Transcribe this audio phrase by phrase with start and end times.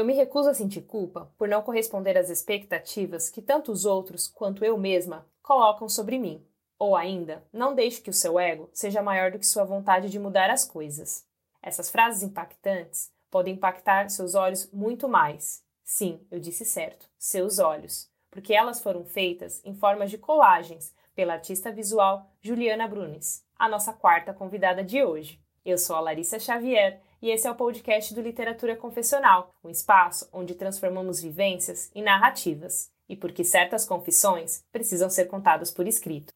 [0.00, 4.26] Eu me recuso a sentir culpa por não corresponder às expectativas que tanto os outros
[4.26, 6.42] quanto eu mesma colocam sobre mim.
[6.78, 10.18] Ou ainda, não deixe que o seu ego seja maior do que sua vontade de
[10.18, 11.26] mudar as coisas.
[11.62, 15.62] Essas frases impactantes podem impactar seus olhos muito mais.
[15.84, 21.34] Sim, eu disse certo, seus olhos, porque elas foram feitas em formas de colagens pela
[21.34, 25.38] artista visual Juliana Brunes, a nossa quarta convidada de hoje.
[25.62, 30.28] Eu sou a Larissa Xavier e esse é o podcast do Literatura Confessional, um espaço
[30.32, 36.32] onde transformamos vivências em narrativas, e porque certas confissões precisam ser contadas por escrito.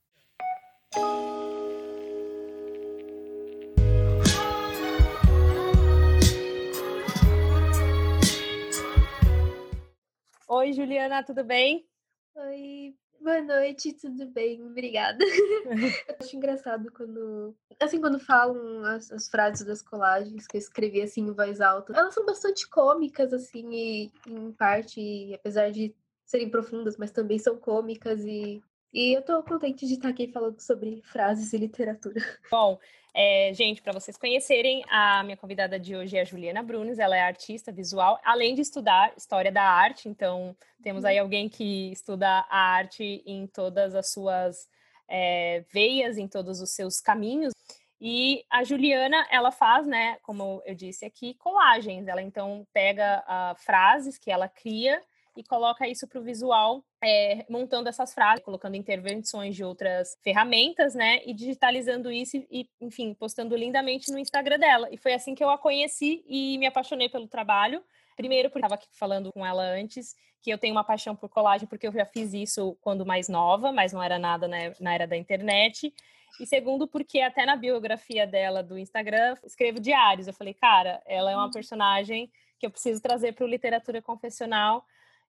[10.47, 11.87] Oi, Juliana, tudo bem?
[12.35, 14.63] Oi, Boa noite, tudo bem?
[14.63, 15.25] Obrigada.
[16.07, 21.01] eu acho engraçado quando, assim, quando falam as, as, frases das colagens que eu escrevi
[21.01, 21.95] assim em voz alta.
[21.97, 25.95] Elas são bastante cômicas, assim, e em parte, apesar de
[26.27, 30.61] serem profundas, mas também são cômicas e e eu tô contente de estar aqui falando
[30.61, 32.21] sobre frases e literatura.
[32.49, 32.79] Bom,
[33.15, 37.17] é, gente, para vocês conhecerem, a minha convidada de hoje é a Juliana Brunes, ela
[37.17, 41.23] é artista visual, além de estudar história da arte, então temos aí uhum.
[41.23, 44.69] alguém que estuda a arte em todas as suas
[45.09, 47.53] é, veias, em todos os seus caminhos.
[48.01, 52.09] E a Juliana, ela faz, né, como eu disse aqui, colagens.
[52.09, 55.01] Ela então pega uh, frases que ela cria
[55.37, 60.95] e coloca isso para o visual, é, montando essas frases, colocando intervenções de outras ferramentas,
[60.95, 61.21] né?
[61.27, 64.89] E digitalizando isso e, enfim, postando lindamente no Instagram dela.
[64.91, 67.85] E foi assim que eu a conheci e me apaixonei pelo trabalho.
[68.17, 71.69] Primeiro, porque estava aqui falando com ela antes, que eu tenho uma paixão por colagem,
[71.69, 75.07] porque eu já fiz isso quando mais nova, mas não era nada na, na era
[75.07, 75.93] da internet.
[76.41, 80.27] E segundo, porque até na biografia dela do Instagram, escrevo diários.
[80.27, 81.51] Eu falei, cara, ela é uma hum.
[81.51, 84.85] personagem que eu preciso trazer para o literatura confessional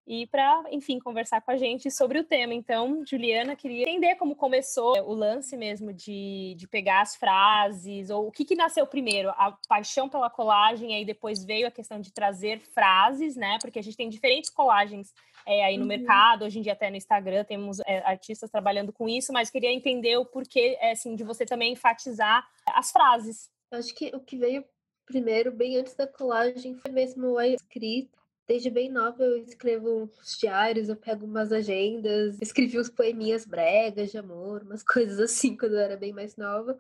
[0.08, 2.54] e para, enfim, conversar com a gente sobre o tema.
[2.54, 8.28] Então, Juliana, queria entender como começou o lance mesmo de, de pegar as frases, ou
[8.28, 12.14] o que, que nasceu primeiro, a paixão pela colagem, aí depois veio a questão de
[12.14, 13.58] trazer frases, né?
[13.62, 15.12] Porque a gente tem diferentes colagens
[15.46, 15.88] é, aí no uhum.
[15.88, 19.72] mercado, hoje em dia até no Instagram temos é, artistas trabalhando com isso, mas queria
[19.72, 23.50] entender o porquê, é, assim, de você também enfatizar as frases.
[23.72, 24.64] Acho que o que veio
[25.06, 30.38] primeiro, bem antes da colagem, foi mesmo a escrita Desde bem nova eu escrevo uns
[30.38, 35.74] diários, eu pego umas agendas, escrevi uns poeminhas bregas de amor, umas coisas assim quando
[35.74, 36.78] eu era bem mais nova.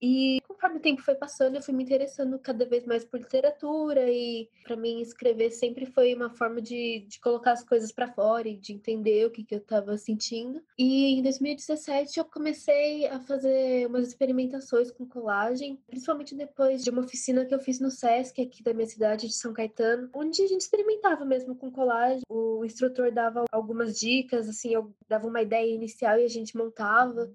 [0.00, 4.10] E conforme o tempo foi passando, eu fui me interessando cada vez mais por literatura
[4.10, 8.48] e para mim escrever sempre foi uma forma de, de colocar as coisas para fora
[8.48, 10.62] e de entender o que, que eu estava sentindo.
[10.78, 17.02] E em 2017 eu comecei a fazer umas experimentações com colagem, principalmente depois de uma
[17.02, 20.46] oficina que eu fiz no SESC aqui da minha cidade de São Caetano, onde a
[20.46, 22.22] gente experimentava mesmo com colagem.
[22.28, 27.30] O instrutor dava algumas dicas, assim, eu dava uma ideia inicial e a gente montava.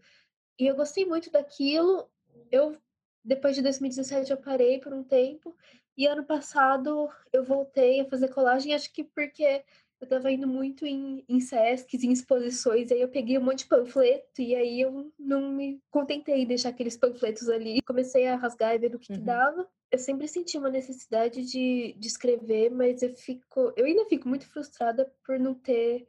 [0.60, 2.08] E eu gostei muito daquilo
[2.52, 2.78] eu
[3.24, 5.56] depois de 2017 eu parei por um tempo
[5.98, 9.64] e ano passado eu voltei a fazer colagem, acho que porque
[10.02, 13.60] eu estava indo muito em, em SESCs, em exposições, e aí eu peguei um monte
[13.60, 17.84] de panfleto e aí eu não me contentei em deixar aqueles panfletos ali.
[17.84, 19.20] Comecei a rasgar e ver o que, uhum.
[19.20, 19.70] que dava.
[19.92, 24.48] Eu sempre senti uma necessidade de, de escrever, mas eu fico, eu ainda fico muito
[24.48, 26.08] frustrada por não ter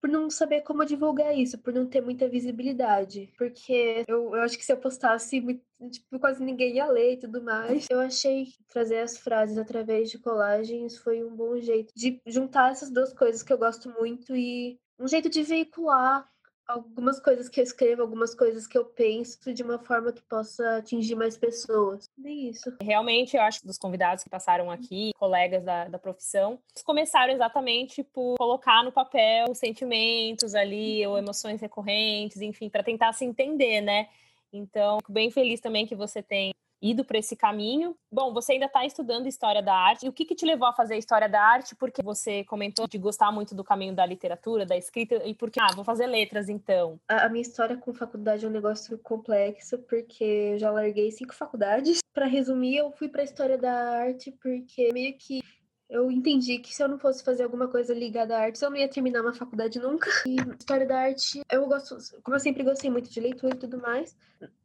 [0.00, 3.32] por não saber como divulgar isso, por não ter muita visibilidade.
[3.36, 5.40] Porque eu, eu acho que se eu postasse,
[5.90, 7.86] tipo, quase ninguém ia ler e tudo mais.
[7.90, 12.72] Eu achei que trazer as frases através de colagens foi um bom jeito de juntar
[12.72, 16.26] essas duas coisas que eu gosto muito e um jeito de veicular
[16.70, 20.76] algumas coisas que eu escrevo, algumas coisas que eu penso de uma forma que possa
[20.76, 22.08] atingir mais pessoas.
[22.24, 22.72] É isso.
[22.80, 27.32] Realmente, eu acho que dos convidados que passaram aqui, colegas da, da profissão, eles começaram
[27.32, 33.80] exatamente por colocar no papel sentimentos ali, ou emoções recorrentes, enfim, para tentar se entender,
[33.80, 34.08] né?
[34.52, 37.96] Então, fico bem feliz também que você tem ido para esse caminho.
[38.10, 40.06] Bom, você ainda está estudando História da Arte.
[40.06, 41.74] E o que, que te levou a fazer História da Arte?
[41.74, 45.74] Porque você comentou de gostar muito do caminho da literatura, da escrita, e porque, ah,
[45.74, 46.98] vou fazer letras então.
[47.08, 51.34] A, a minha história com faculdade é um negócio complexo, porque eu já larguei cinco
[51.34, 52.00] faculdades.
[52.12, 55.40] Para resumir, eu fui para História da Arte porque meio que
[55.90, 58.76] eu entendi que se eu não fosse fazer alguma coisa ligada à arte, eu não
[58.76, 60.08] ia terminar uma faculdade nunca.
[60.24, 63.76] E história da arte, eu gosto, como eu sempre gostei muito de leitura e tudo
[63.76, 64.16] mais,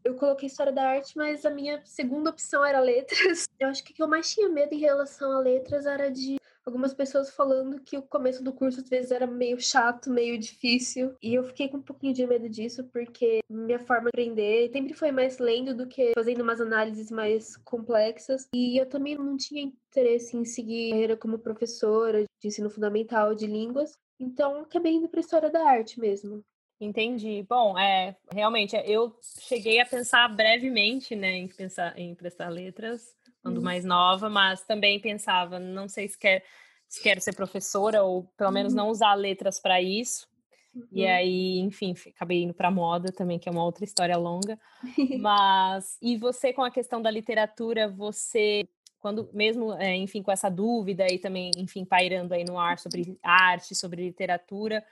[0.04, 3.48] eu coloquei história da arte, mas a minha segunda opção era letras.
[3.60, 6.36] Eu acho que o que eu mais tinha medo em relação a letras era de
[6.65, 11.15] algumas pessoas falando que o começo do curso às vezes era meio chato, meio difícil.
[11.21, 14.94] E eu fiquei com um pouquinho de medo disso, porque minha forma de aprender sempre
[14.94, 18.47] foi mais lendo do que fazendo umas análises mais complexas.
[18.53, 23.45] E eu também não tinha interesse em seguir carreira como professora de ensino fundamental de
[23.45, 23.97] línguas.
[24.19, 26.44] Então, acabei indo para história da arte mesmo.
[26.79, 27.45] Entendi.
[27.47, 33.15] Bom, é, realmente, eu cheguei a pensar brevemente, né, em pensar em prestar letras,
[33.45, 33.63] quando hum.
[33.63, 36.44] mais nova, mas também pensava, não sei se quer
[36.88, 38.77] se quero ser professora ou pelo menos uhum.
[38.77, 40.27] não usar letras para isso.
[40.74, 40.88] Uhum.
[40.92, 44.57] E aí, enfim, acabei indo para moda também, que é uma outra história longa.
[45.19, 48.68] Mas e você com a questão da literatura, você
[49.00, 53.19] quando mesmo, é, enfim, com essa dúvida e também, enfim, pairando aí no ar sobre
[53.21, 54.83] arte, sobre literatura,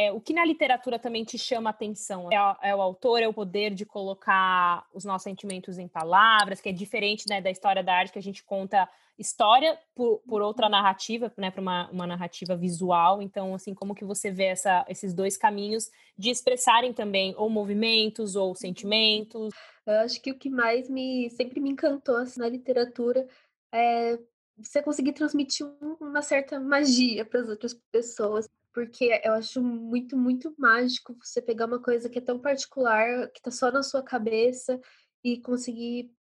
[0.00, 2.32] é, o que na literatura também te chama atenção?
[2.32, 6.70] É, é, o autor, é o poder de colocar os nossos sentimentos em palavras, que
[6.70, 8.88] é diferente né, da história da arte, que a gente conta
[9.18, 10.72] história por, por outra uhum.
[10.72, 13.20] narrativa, né, para uma, uma narrativa visual.
[13.20, 18.36] Então, assim, como que você vê essa, esses dois caminhos de expressarem também ou movimentos
[18.36, 19.52] ou sentimentos?
[19.84, 23.28] Eu acho que o que mais me sempre me encantou assim, na literatura
[23.70, 24.18] é
[24.56, 25.66] você conseguir transmitir
[26.00, 31.66] uma certa magia para as outras pessoas porque eu acho muito, muito mágico você pegar
[31.66, 34.80] uma coisa que é tão particular, que tá só na sua cabeça
[35.24, 36.12] e conseguir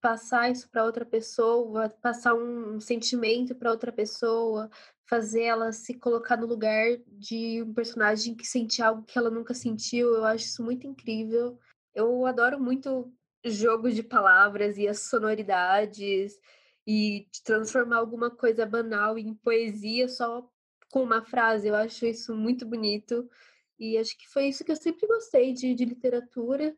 [0.00, 4.70] passar isso para outra pessoa, passar um sentimento para outra pessoa,
[5.08, 9.52] fazer ela se colocar no lugar de um personagem que sente algo que ela nunca
[9.52, 10.14] sentiu.
[10.14, 11.58] Eu acho isso muito incrível.
[11.94, 13.12] Eu adoro muito
[13.44, 16.38] jogo de palavras e as sonoridades
[16.86, 20.48] e transformar alguma coisa banal em poesia só
[20.90, 21.68] com uma frase.
[21.68, 23.28] Eu acho isso muito bonito.
[23.78, 26.76] E acho que foi isso que eu sempre gostei de, de literatura.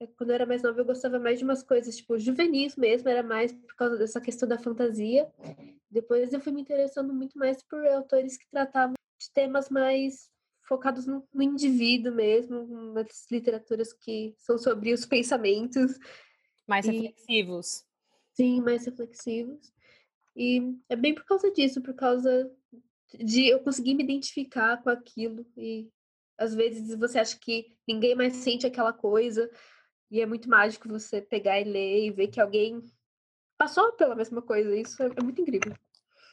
[0.00, 3.08] É, quando eu era mais nova, eu gostava mais de umas coisas, tipo, juvenis mesmo,
[3.08, 5.28] era mais por causa dessa questão da fantasia.
[5.90, 10.30] Depois eu fui me interessando muito mais por autores que tratavam de temas mais
[10.62, 15.98] focados no, no indivíduo mesmo, umas literaturas que são sobre os pensamentos.
[16.66, 17.84] Mais e, reflexivos.
[18.32, 19.72] Sim, mais reflexivos.
[20.36, 22.50] E é bem por causa disso, por causa
[23.18, 25.88] de eu conseguir me identificar com aquilo e
[26.38, 29.48] às vezes você acha que ninguém mais sente aquela coisa
[30.10, 32.82] e é muito mágico você pegar e ler e ver que alguém
[33.56, 34.76] passou pela mesma coisa.
[34.76, 35.74] Isso é, é muito incrível.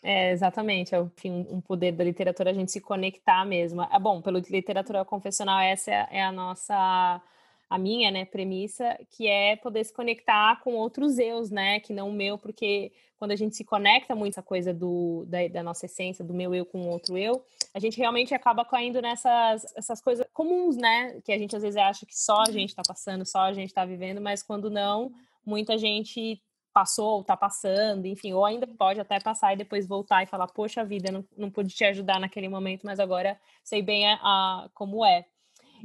[0.03, 0.95] É, exatamente.
[0.95, 3.83] É um poder da literatura a gente se conectar mesmo.
[3.83, 7.21] É bom, pelo literatura confessional, essa é, é a nossa
[7.69, 12.09] a minha, né, premissa, que é poder se conectar com outros eus, né, que não
[12.09, 15.85] o meu, porque quando a gente se conecta muito essa coisa do, da, da, nossa
[15.85, 20.25] essência, do meu eu com outro eu, a gente realmente acaba caindo nessas essas coisas
[20.33, 23.41] comuns, né, que a gente às vezes acha que só a gente está passando, só
[23.41, 25.11] a gente está vivendo, mas quando não,
[25.45, 26.41] muita gente
[26.73, 30.47] passou ou está passando, enfim, ou ainda pode até passar e depois voltar e falar,
[30.47, 34.69] poxa vida, não, não pude te ajudar naquele momento, mas agora sei bem a, a
[34.73, 35.27] como é.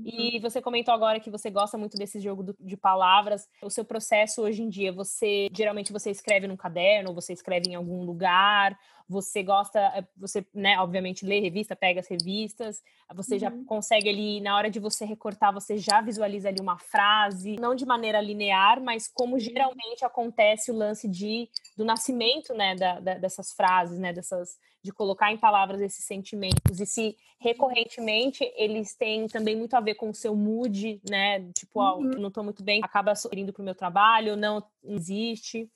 [0.04, 3.48] E você comentou agora que você gosta muito desse jogo de palavras.
[3.62, 7.74] O seu processo hoje em dia, você geralmente você escreve num caderno, você escreve em
[7.74, 8.78] algum lugar,
[9.08, 12.82] você gosta, eh, você, né, obviamente lê revista, pega as revistas,
[13.14, 13.40] você uhum.
[13.40, 17.74] já consegue ali, na hora de você recortar, você já visualiza ali uma frase, não
[17.74, 23.14] de maneira linear, mas como geralmente acontece o lance de, do nascimento, né, da, da,
[23.14, 29.26] dessas frases, né, dessas, de colocar em palavras esses sentimentos, e se recorrentemente eles têm
[29.26, 32.12] também muito a ver com o seu mood, né, tipo, uhum.
[32.14, 35.68] oh, não estou muito bem, acaba indo para o meu trabalho, não existe.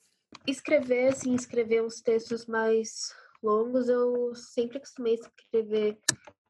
[0.47, 3.13] Escrever, assim, escrever uns textos mais
[3.43, 5.97] longos, eu sempre costumei escrever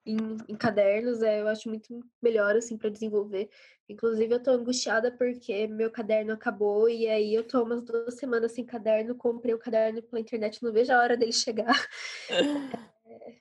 [0.05, 0.17] em,
[0.47, 3.49] em cadernos, é, eu acho muito melhor, assim, para desenvolver.
[3.87, 8.53] Inclusive, eu tô angustiada porque meu caderno acabou e aí eu tô umas duas semanas
[8.53, 11.75] sem caderno, comprei o caderno pela internet, não vejo a hora dele chegar.
[13.05, 13.35] é,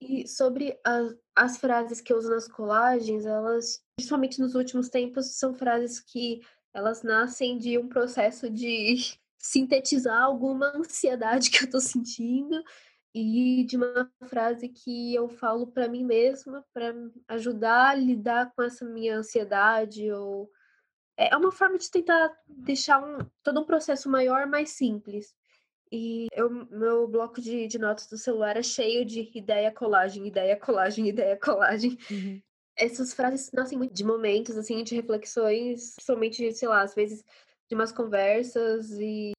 [0.00, 5.36] e sobre as, as frases que eu uso nas colagens, elas, principalmente nos últimos tempos,
[5.36, 6.40] são frases que
[6.74, 8.96] elas nascem de um processo de
[9.38, 12.62] sintetizar alguma ansiedade que eu tô sentindo
[13.14, 16.94] e de uma frase que eu falo para mim mesma para
[17.28, 20.50] ajudar a lidar com essa minha ansiedade ou
[21.16, 25.34] é, é uma forma de tentar deixar um, todo um processo maior mais simples.
[25.90, 30.56] E eu, meu bloco de, de notas do celular é cheio de ideia colagem, ideia
[30.56, 31.98] colagem, ideia colagem.
[32.10, 32.40] Uhum.
[32.74, 37.22] Essas frases nascem muito de momentos, assim, de reflexões, principalmente, sei lá, às vezes
[37.68, 39.32] de umas conversas e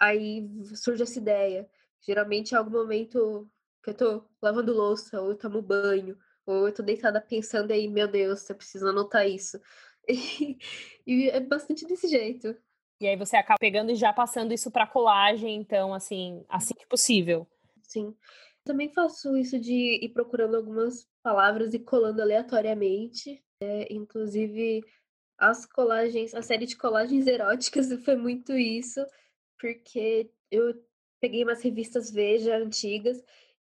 [0.00, 1.68] aí surge essa ideia.
[2.02, 3.48] Geralmente é algum momento
[3.82, 6.16] que eu tô lavando louça, ou eu tomo banho,
[6.46, 9.60] ou eu tô deitada pensando aí, meu Deus, eu preciso anotar isso.
[10.08, 10.58] E,
[11.06, 12.56] e é bastante desse jeito.
[13.00, 16.86] E aí você acaba pegando e já passando isso para colagem, então, assim, assim que
[16.86, 17.48] possível.
[17.82, 18.14] Sim.
[18.62, 23.42] Também faço isso de ir procurando algumas palavras e colando aleatoriamente.
[23.62, 24.84] É, inclusive,
[25.38, 29.04] as colagens, a série de colagens eróticas foi muito isso,
[29.58, 30.74] porque eu
[31.20, 33.22] peguei umas revistas Veja antigas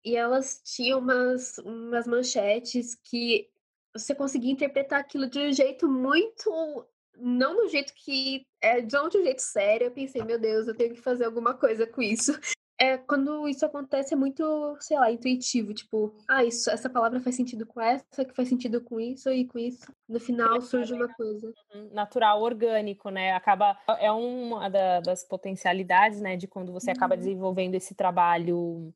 [0.04, 3.48] e elas tinham umas, umas manchetes que
[3.94, 6.86] você conseguia interpretar aquilo de um jeito muito.
[7.16, 8.46] Não do jeito que.
[8.60, 9.86] É, de um jeito sério.
[9.86, 12.32] Eu pensei, meu Deus, eu tenho que fazer alguma coisa com isso.
[12.78, 15.72] É, quando isso acontece, é muito, sei lá, intuitivo.
[15.72, 19.46] Tipo, ah, isso, essa palavra faz sentido com essa, que faz sentido com isso e
[19.46, 19.92] com isso.
[20.08, 21.52] No final surge uma coisa.
[21.74, 23.32] Uhum, natural, orgânico, né?
[23.32, 23.78] Acaba.
[24.00, 24.68] É uma
[25.00, 27.20] das potencialidades, né, de quando você acaba uhum.
[27.20, 28.92] desenvolvendo esse trabalho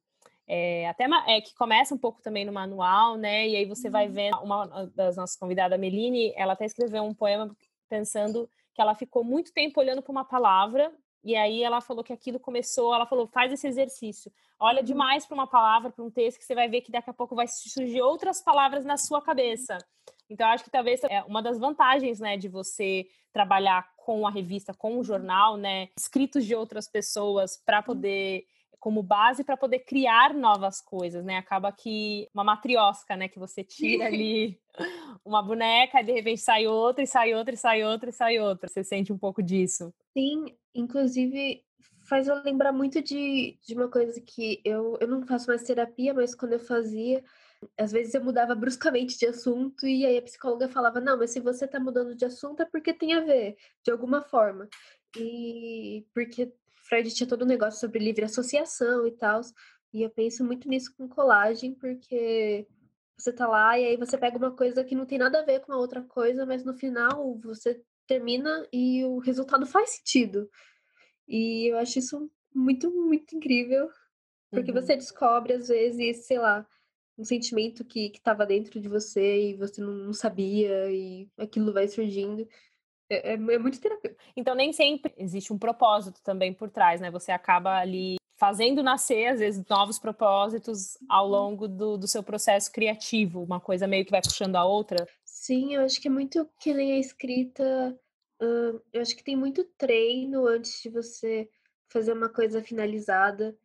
[0.48, 3.48] é, até é, que começa um pouco também no manual, né?
[3.48, 4.12] E aí você vai uhum.
[4.12, 7.54] vendo uma das nossas convidadas, a Meline, ela até escreveu um poema
[7.88, 10.92] pensando que ela ficou muito tempo olhando para uma palavra
[11.26, 14.30] e aí ela falou que aquilo começou, ela falou, faz esse exercício.
[14.60, 14.84] Olha uhum.
[14.84, 17.34] demais para uma palavra, para um texto, que você vai ver que daqui a pouco
[17.34, 19.76] vai surgir outras palavras na sua cabeça.
[20.30, 24.72] Então, acho que talvez é uma das vantagens, né, de você trabalhar com a revista,
[24.72, 25.02] com o uhum.
[25.02, 28.46] jornal, né, escritos de outras pessoas para poder
[28.78, 31.38] como base para poder criar novas coisas, né?
[31.38, 33.26] Acaba que uma matriosca, né?
[33.26, 34.60] Que você tira ali
[35.24, 38.38] uma boneca e de repente sai outra, e sai outra, e sai outra, e sai
[38.38, 38.68] outra.
[38.68, 39.92] Você sente um pouco disso?
[40.12, 41.64] Sim, inclusive
[42.08, 46.14] faz eu lembrar muito de, de uma coisa que eu, eu não faço mais terapia,
[46.14, 47.22] mas quando eu fazia,
[47.76, 51.40] às vezes eu mudava bruscamente de assunto e aí a psicóloga falava: Não, mas se
[51.40, 54.68] você tá mudando de assunto é porque tem a ver, de alguma forma.
[55.16, 56.52] E porque
[56.88, 59.40] Freud tinha todo um negócio sobre livre associação e tal.
[59.92, 62.66] E eu penso muito nisso com colagem, porque
[63.18, 65.60] você tá lá e aí você pega uma coisa que não tem nada a ver
[65.60, 70.48] com a outra coisa, mas no final você termina e o resultado faz sentido.
[71.28, 73.88] E eu acho isso muito, muito incrível,
[74.50, 74.80] porque uhum.
[74.80, 76.66] você descobre, às vezes, sei lá,
[77.18, 82.46] um sentimento que estava dentro de você e você não, sabia, e aquilo vai surgindo.
[83.10, 84.22] É, é, é muito terapêutico.
[84.36, 87.10] Então, nem sempre existe um propósito também por trás, né?
[87.10, 91.30] Você acaba ali fazendo nascer, às vezes, novos propósitos ao uhum.
[91.30, 95.06] longo do, do seu processo criativo, uma coisa meio que vai puxando a outra.
[95.46, 97.96] Sim, eu acho que é muito que nem a escrita.
[98.42, 101.48] Uh, eu acho que tem muito treino antes de você
[101.88, 103.56] fazer uma coisa finalizada,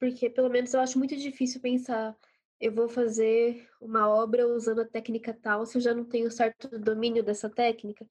[0.00, 2.16] porque pelo menos eu acho muito difícil pensar.
[2.60, 6.76] Eu vou fazer uma obra usando a técnica tal se eu já não tenho certo
[6.76, 8.04] domínio dessa técnica.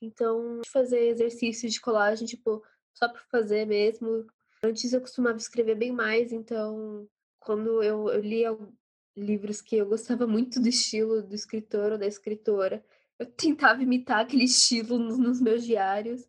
[0.00, 4.26] Então, fazer exercícios de colagem, tipo, só por fazer mesmo.
[4.64, 7.08] Antes eu costumava escrever bem mais, então,
[7.38, 8.58] quando eu, eu lia
[9.16, 12.84] livros que eu gostava muito do estilo do escritor ou da escritora,
[13.18, 16.26] eu tentava imitar aquele estilo nos, nos meus diários.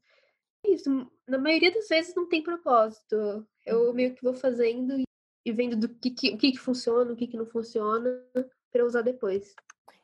[0.66, 0.90] Isso,
[1.28, 3.46] na maioria das vezes não tem propósito.
[3.66, 3.94] Eu uhum.
[3.94, 5.02] meio que vou fazendo
[5.46, 8.10] e vendo do que, que, o que, que funciona, o que, que não funciona,
[8.72, 9.56] para usar depois.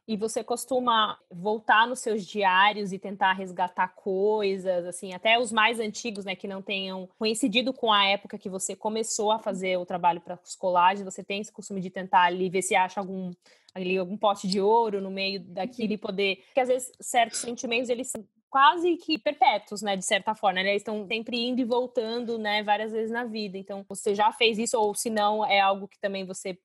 [0.10, 5.80] E você costuma voltar nos seus diários e tentar resgatar coisas, assim, até os mais
[5.80, 9.86] antigos, né, que não tenham coincidido com a época que você começou a fazer o
[9.86, 13.32] trabalho para os colagens, você tem esse costume de tentar ali ver se acha algum
[13.72, 17.88] ali algum pote de ouro no meio daquilo e poder, porque às vezes certos sentimentos
[17.88, 20.72] eles são quase que perpétuos, né, de certa forma, né?
[20.72, 23.60] Eles estão sempre indo e voltando, né, várias vezes na vida.
[23.60, 26.58] Então, você já fez isso ou se não é algo que também você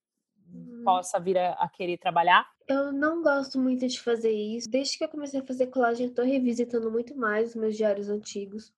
[0.54, 0.84] uhum.
[0.84, 2.46] possa vir a, a querer trabalhar?
[2.68, 4.70] Eu não gosto muito de fazer isso.
[4.70, 8.72] Desde que eu comecei a fazer colagem, estou revisitando muito mais os meus diários antigos.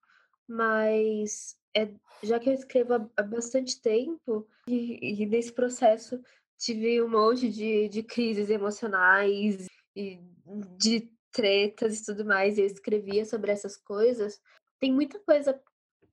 [0.48, 1.90] Mas é,
[2.22, 6.20] já que eu escrevo há, há bastante tempo, e, e, nesse processo
[6.58, 10.18] tive um monte de, de crises emocionais e
[10.78, 14.40] de tretas e tudo mais, e eu escrevia sobre essas coisas.
[14.80, 15.60] Tem muita coisa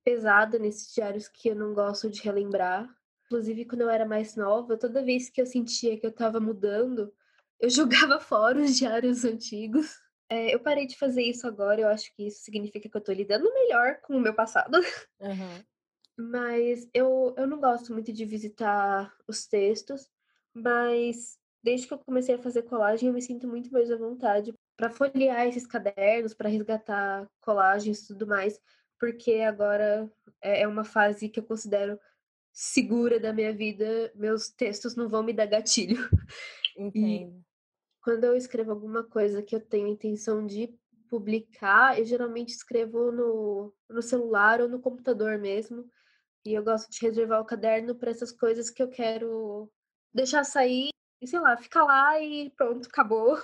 [0.04, 2.94] pesada nesses diários que eu não gosto de relembrar.
[3.34, 7.12] Inclusive, quando eu era mais nova, toda vez que eu sentia que eu estava mudando,
[7.58, 7.68] eu
[8.14, 10.00] jogava fora os diários antigos.
[10.30, 13.12] É, eu parei de fazer isso agora, eu acho que isso significa que eu tô
[13.12, 14.78] lidando melhor com o meu passado.
[15.20, 15.64] Uhum.
[16.16, 20.08] Mas eu, eu não gosto muito de visitar os textos,
[20.54, 24.54] mas desde que eu comecei a fazer colagem, eu me sinto muito mais à vontade
[24.76, 28.60] para folhear esses cadernos, para resgatar colagens e tudo mais,
[29.00, 30.08] porque agora
[30.40, 31.98] é, é uma fase que eu considero
[32.54, 35.98] segura da minha vida, meus textos não vão me dar gatilho.
[36.78, 37.36] Entendo.
[37.36, 37.44] E
[38.00, 40.72] quando eu escrevo alguma coisa que eu tenho intenção de
[41.10, 45.84] publicar, eu geralmente escrevo no, no celular ou no computador mesmo.
[46.46, 49.68] E eu gosto de reservar o caderno para essas coisas que eu quero
[50.12, 53.36] deixar sair e, sei lá, ficar lá e pronto, acabou.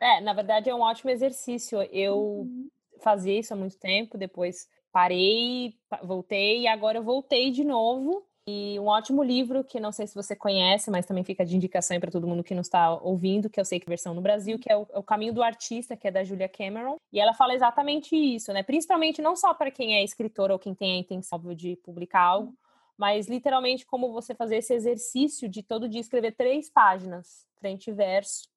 [0.00, 1.82] É, na verdade é um ótimo exercício.
[1.92, 2.70] Eu uhum.
[3.00, 8.78] fazia isso há muito tempo, depois parei, voltei e agora eu voltei de novo E
[8.78, 12.12] um ótimo livro que não sei se você conhece, mas também fica de indicação para
[12.12, 14.76] todo mundo que não está ouvindo, que eu sei que versão no Brasil, que é
[14.76, 16.96] o, é o, Caminho do Artista, que é da Julia Cameron.
[17.12, 18.62] E ela fala exatamente isso, né?
[18.62, 22.54] Principalmente não só para quem é escritor ou quem tem a intenção de publicar algo,
[22.96, 27.92] mas literalmente como você fazer esse exercício de todo dia escrever três páginas, frente e
[27.92, 28.48] verso,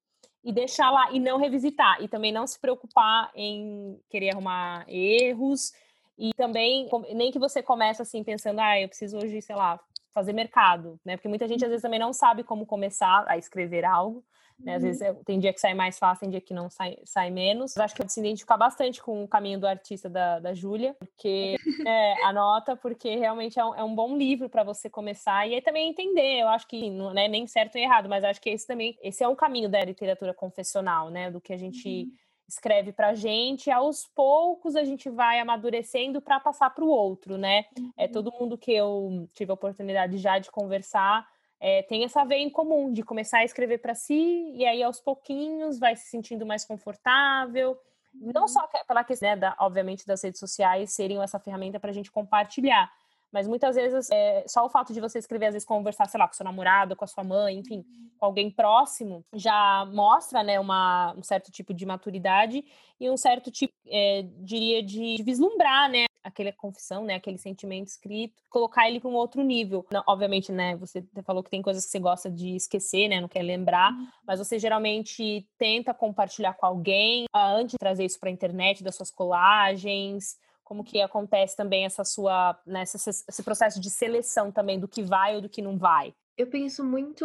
[0.44, 2.00] e deixar lá e não revisitar.
[2.00, 5.72] E também não se preocupar em querer arrumar erros.
[6.20, 9.80] E também, nem que você comece assim, pensando, ah, eu preciso hoje, sei lá,
[10.12, 11.16] fazer mercado, né?
[11.16, 14.22] Porque muita gente às vezes também não sabe como começar a escrever algo.
[14.58, 14.74] Né?
[14.74, 17.74] Às vezes tem dia que sai mais fácil, tem dia que não sai, sai menos.
[17.74, 20.94] Eu acho que eu se identificar bastante com o caminho do artista da, da Júlia,
[20.98, 21.56] porque
[21.88, 25.62] é, anota, porque realmente é um, é um bom livro para você começar e aí
[25.62, 26.40] também entender.
[26.40, 29.24] Eu acho que não é nem certo nem errado, mas acho que esse também esse
[29.24, 31.30] é um caminho da literatura confessional, né?
[31.30, 32.12] Do que a gente uhum.
[32.50, 33.70] Escreve para gente.
[33.70, 37.64] Aos poucos a gente vai amadurecendo para passar para o outro, né?
[37.76, 37.92] É uhum.
[37.96, 41.26] É todo mundo que eu tive a oportunidade já de conversar
[41.60, 44.98] é, tem essa veia em comum de começar a escrever para si e aí aos
[44.98, 47.78] pouquinhos vai se sentindo mais confortável.
[48.14, 51.92] Não só pela questão, né, da, obviamente, das redes sociais serem essa ferramenta para a
[51.92, 52.90] gente compartilhar,
[53.32, 56.26] mas muitas vezes é, só o fato de você escrever, às vezes conversar, sei lá,
[56.26, 57.84] com seu namorado, com a sua mãe, enfim,
[58.18, 62.64] com alguém próximo, já mostra, né, uma, um certo tipo de maturidade
[62.98, 67.88] e um certo tipo, é, diria, de, de vislumbrar, né, aquela confissão, né, aquele sentimento
[67.88, 69.86] escrito, colocar ele para um outro nível.
[69.90, 73.28] Não, obviamente, né, você falou que tem coisas que você gosta de esquecer, né, não
[73.28, 74.06] quer lembrar, uhum.
[74.26, 78.84] mas você geralmente tenta compartilhar com alguém ah, antes de trazer isso para a internet,
[78.84, 80.38] das suas colagens,
[80.70, 85.34] como que acontece também essa sua, né, esse, processo de seleção também do que vai
[85.34, 86.14] ou do que não vai?
[86.38, 87.24] Eu penso muito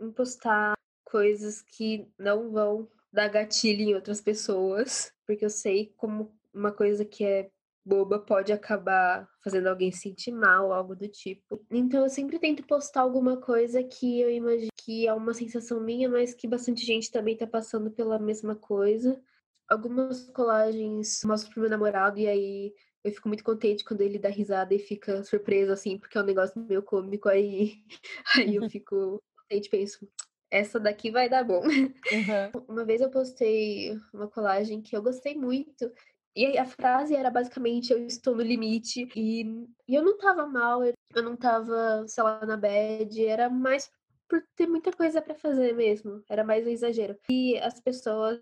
[0.00, 0.72] em postar
[1.04, 7.04] coisas que não vão dar gatilho em outras pessoas, porque eu sei como uma coisa
[7.04, 7.50] que é
[7.84, 11.62] boba pode acabar fazendo alguém se sentir mal, algo do tipo.
[11.70, 16.08] Então eu sempre tento postar alguma coisa que eu imagino que é uma sensação minha,
[16.08, 19.20] mas que bastante gente também tá passando pela mesma coisa
[19.68, 24.28] algumas colagens mostro pro meu namorado e aí eu fico muito contente quando ele dá
[24.28, 27.82] risada e fica surpreso, assim, porque é um negócio meio cômico, aí,
[28.36, 30.08] aí eu fico contente e penso,
[30.50, 31.62] essa daqui vai dar bom.
[31.62, 32.64] Uhum.
[32.68, 35.90] Uma vez eu postei uma colagem que eu gostei muito,
[36.34, 39.42] e a frase era basicamente eu estou no limite, e,
[39.88, 43.90] e eu não tava mal, eu não tava, sei lá, na bad, era mais
[44.28, 47.16] por ter muita coisa para fazer mesmo, era mais um exagero.
[47.30, 48.40] E as pessoas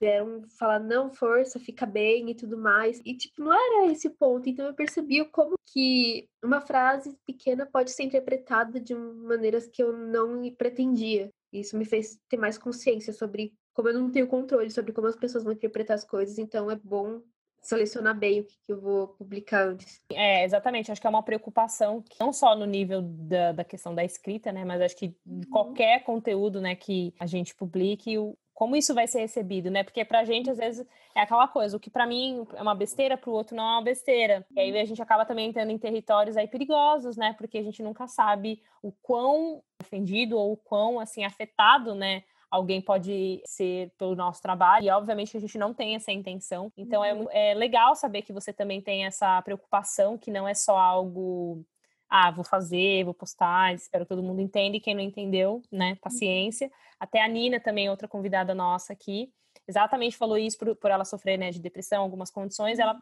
[0.00, 3.00] vieram falar, não, força, fica bem e tudo mais.
[3.04, 4.48] E, tipo, não era esse ponto.
[4.48, 9.92] Então eu percebi como que uma frase pequena pode ser interpretada de maneiras que eu
[9.92, 11.30] não pretendia.
[11.52, 15.16] Isso me fez ter mais consciência sobre como eu não tenho controle sobre como as
[15.16, 16.38] pessoas vão interpretar as coisas.
[16.38, 17.20] Então é bom
[17.64, 20.00] selecionar bem o que, eu vou publicar antes.
[20.10, 20.92] É, exatamente.
[20.92, 24.52] Acho que é uma preocupação, que não só no nível da, da questão da escrita,
[24.52, 24.64] né?
[24.64, 25.40] Mas acho que uhum.
[25.50, 29.82] qualquer conteúdo, né, que a gente publique, o, como isso vai ser recebido, né?
[29.82, 33.16] Porque pra gente, às vezes, é aquela coisa, o que para mim é uma besteira,
[33.16, 34.46] pro outro não é uma besteira.
[34.54, 37.34] E aí a gente acaba também entrando em territórios aí perigosos, né?
[37.38, 42.22] Porque a gente nunca sabe o quão ofendido ou o quão, assim, afetado, né?
[42.54, 46.70] Alguém pode ser pelo nosso trabalho, e obviamente a gente não tem essa intenção.
[46.76, 47.26] Então é uhum.
[47.30, 51.66] é, é legal saber que você também tem essa preocupação, que não é só algo
[52.08, 55.90] ah, vou fazer, vou postar, espero que todo mundo entenda, e quem não entendeu, né,
[55.90, 55.96] uhum.
[55.96, 56.70] paciência.
[57.00, 59.32] Até a Nina também, outra convidada nossa aqui,
[59.66, 62.96] exatamente falou isso por, por ela sofrer, né, de depressão, algumas condições, ela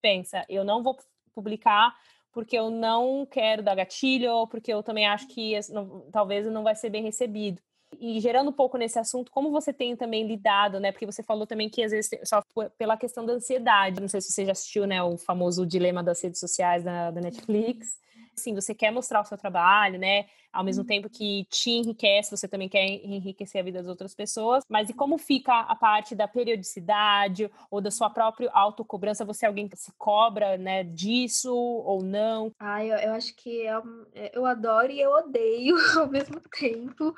[0.00, 0.96] pensa, eu não vou
[1.34, 1.94] publicar
[2.32, 6.62] porque eu não quero dar gatilho, ou porque eu também acho que não, talvez não
[6.62, 7.60] vai ser bem recebido.
[8.00, 10.92] E gerando um pouco nesse assunto, como você tem também lidado, né?
[10.92, 12.42] Porque você falou também que às vezes só
[12.78, 14.00] pela questão da ansiedade.
[14.00, 15.02] Não sei se você já assistiu, né?
[15.02, 18.04] O famoso dilema das redes sociais da, da Netflix
[18.36, 20.26] assim, você quer mostrar o seu trabalho, né?
[20.52, 20.86] Ao mesmo uhum.
[20.86, 24.62] tempo que te enriquece, você também quer enriquecer a vida das outras pessoas.
[24.68, 29.24] Mas e como fica a parte da periodicidade ou da sua própria autocobrança?
[29.24, 32.52] Você é alguém que se cobra, né, disso ou não?
[32.60, 33.82] Ah, eu, eu acho que é,
[34.14, 37.14] é, eu adoro e eu odeio ao mesmo tempo.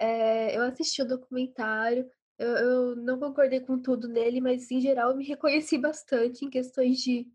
[0.00, 2.08] É, eu assisti o documentário,
[2.38, 6.50] eu, eu, não concordei com tudo nele, mas em geral eu me reconheci bastante em
[6.50, 7.26] questões de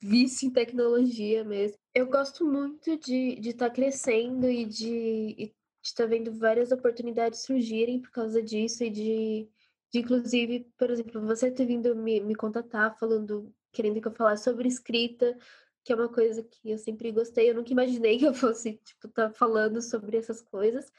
[0.00, 1.78] vício em tecnologia mesmo.
[1.94, 5.52] Eu gosto muito de estar tá crescendo e de
[5.82, 9.48] estar tá vendo várias oportunidades surgirem por causa disso e de,
[9.92, 14.44] de inclusive, por exemplo, você ter vindo me, me contatar falando, querendo que eu falasse
[14.44, 15.36] sobre escrita,
[15.84, 17.50] que é uma coisa que eu sempre gostei.
[17.50, 20.90] Eu nunca imaginei que eu fosse, tipo, estar tá falando sobre essas coisas.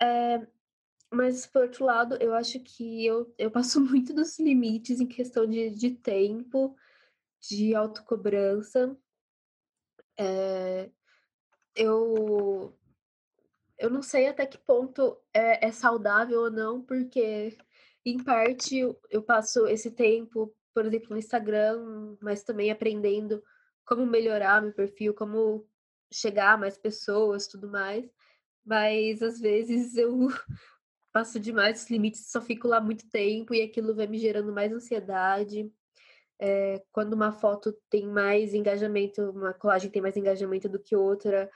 [0.00, 0.46] É,
[1.10, 5.46] mas, por outro lado, eu acho que eu, eu passo muito dos limites em questão
[5.46, 6.76] de, de tempo
[7.40, 8.96] de autocobrança.
[10.18, 10.90] É,
[11.74, 12.74] eu
[13.78, 17.56] eu não sei até que ponto é, é saudável ou não, porque
[18.04, 18.80] em parte
[19.10, 23.42] eu passo esse tempo, por exemplo, no Instagram, mas também aprendendo
[23.84, 25.66] como melhorar meu perfil, como
[26.12, 28.04] chegar a mais pessoas, tudo mais.
[28.68, 30.28] Mas às vezes eu
[31.12, 34.72] passo demais os limites, só fico lá muito tempo e aquilo vai me gerando mais
[34.72, 35.72] ansiedade.
[36.40, 41.50] É, quando uma foto tem mais engajamento, uma colagem tem mais engajamento do que outra,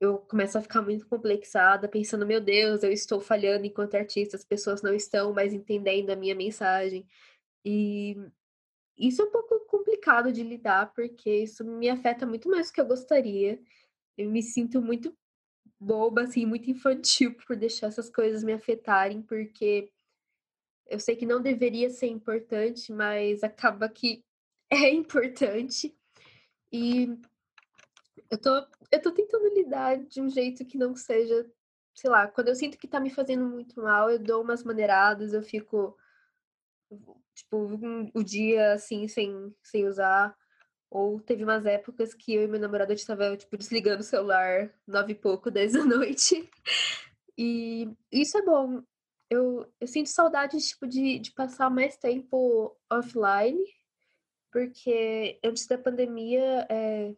[0.00, 4.44] eu começo a ficar muito complexada, pensando, meu Deus, eu estou falhando enquanto artista, as
[4.44, 7.06] pessoas não estão mais entendendo a minha mensagem.
[7.64, 8.16] E
[8.96, 12.80] isso é um pouco complicado de lidar, porque isso me afeta muito mais do que
[12.80, 13.60] eu gostaria.
[14.16, 15.16] Eu me sinto muito
[15.80, 19.90] boba, assim, muito infantil por deixar essas coisas me afetarem, porque
[20.86, 24.24] eu sei que não deveria ser importante, mas acaba que
[24.70, 25.96] é importante.
[26.72, 27.08] E
[28.30, 31.50] eu tô, eu tô tentando lidar de um jeito que não seja,
[31.94, 35.32] sei lá, quando eu sinto que tá me fazendo muito mal, eu dou umas maneiradas,
[35.32, 35.96] eu fico,
[37.34, 40.36] tipo, um, o dia assim, sem, sem usar.
[40.90, 44.04] Ou teve umas épocas que eu e meu namorado a gente tava, tipo, desligando o
[44.04, 46.48] celular nove e pouco, dez da noite.
[47.36, 48.82] E isso é bom
[49.30, 53.62] eu, eu sinto saudade tipo, de, de passar mais tempo offline,
[54.50, 57.14] porque antes da pandemia, é,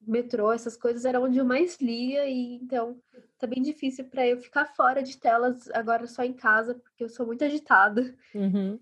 [0.00, 3.00] metrô, essas coisas era onde eu mais lia, e então
[3.38, 7.08] tá bem difícil para eu ficar fora de telas agora só em casa, porque eu
[7.08, 8.14] sou muito agitada.
[8.34, 8.78] Uhum.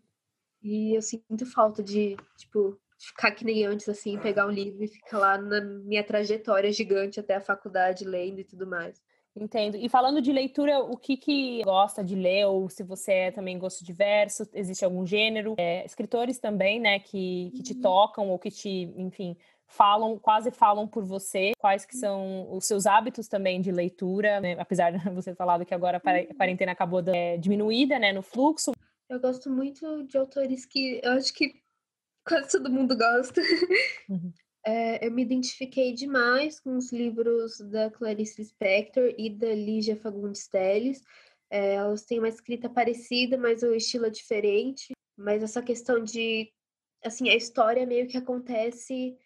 [0.63, 4.89] E eu sinto falta de, tipo, ficar que nem antes, assim, pegar um livro e
[4.89, 9.01] ficar lá na minha trajetória gigante até a faculdade lendo e tudo mais.
[9.35, 9.77] Entendo.
[9.77, 13.59] E falando de leitura, o que que gosta de ler, ou se você é também
[13.59, 15.55] gosto diverso, existe algum gênero?
[15.57, 17.81] É, escritores também, né, que, que te uhum.
[17.81, 19.37] tocam ou que te, enfim,
[19.67, 24.57] falam, quase falam por você, quais que são os seus hábitos também de leitura, né?
[24.59, 26.35] apesar de você ter falado que agora a uhum.
[26.37, 28.73] quarentena acabou de, é, diminuída, né, no fluxo.
[29.09, 31.55] Eu gosto muito de autores que eu acho que
[32.25, 33.41] quase todo mundo gosta.
[34.09, 34.33] Uhum.
[34.65, 40.47] É, eu me identifiquei demais com os livros da Clarice Lispector e da Lígia Fagundes
[40.49, 41.03] Telles.
[41.51, 44.93] É, elas têm uma escrita parecida, mas o estilo é diferente.
[45.17, 46.53] Mas essa questão de,
[47.05, 49.17] assim, a história meio que acontece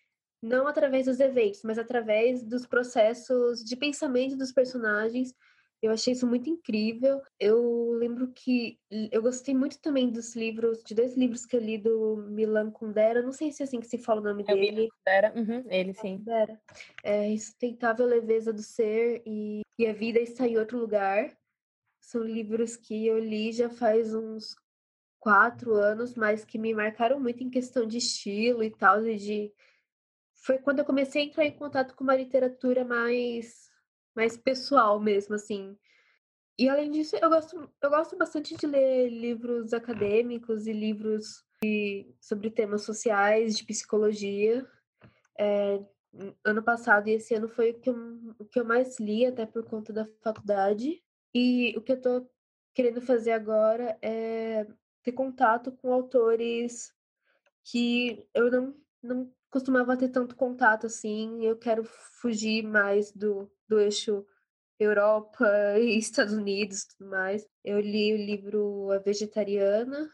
[0.41, 5.35] não através dos eventos, mas através dos processos de pensamento dos personagens
[5.85, 7.21] eu achei isso muito incrível.
[7.39, 8.79] Eu lembro que
[9.13, 13.21] eu gostei muito também dos livros, de dois livros que eu li do Milan Kundera.
[13.21, 14.89] Não sei se é assim que se fala o nome é dele.
[14.89, 16.19] Kundera, uhum, ele sim.
[16.19, 16.61] Kundera.
[17.03, 21.37] É Insustentável Leveza do Ser e, e A Vida Está em Outro Lugar.
[22.01, 24.57] São livros que eu li já faz uns
[25.21, 29.53] quatro anos, mas que me marcaram muito em questão de estilo e tal, e de...
[30.35, 33.74] Foi quando eu comecei a entrar em contato com uma literatura mais
[34.15, 35.77] mais pessoal mesmo, assim.
[36.59, 42.15] E além disso, eu gosto, eu gosto bastante de ler livros acadêmicos e livros de,
[42.21, 44.65] sobre temas sociais, de psicologia.
[45.39, 45.83] É,
[46.45, 47.97] ano passado e esse ano foi o que, eu,
[48.39, 51.03] o que eu mais li, até por conta da faculdade.
[51.35, 52.31] E o que eu tô
[52.73, 54.67] querendo fazer agora é
[55.03, 56.93] ter contato com autores
[57.65, 61.45] que eu não, não costumava ter tanto contato assim.
[61.45, 61.85] Eu quero
[62.21, 64.27] fugir mais do, do eixo
[64.81, 65.47] Europa
[65.79, 67.47] e Estados Unidos e tudo mais.
[67.65, 70.11] Eu li o livro A Vegetariana,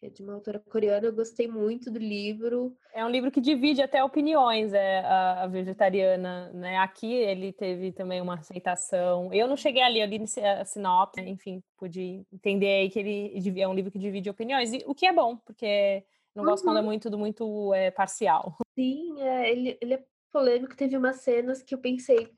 [0.00, 2.76] que é de uma autora coreana, eu gostei muito do livro.
[2.92, 6.78] É um livro que divide até opiniões, é, a, a Vegetariana, né?
[6.78, 9.32] Aqui ele teve também uma aceitação.
[9.32, 13.68] Eu não cheguei ali, eu li a sinopse, enfim, pude entender aí que ele é
[13.68, 16.50] um livro que divide opiniões, e, o que é bom, porque não uhum.
[16.50, 16.86] gosto quando é uhum.
[16.86, 18.56] muito, muito é, parcial.
[18.74, 22.32] Sim, é, ele, ele é polêmico, teve umas cenas que eu pensei,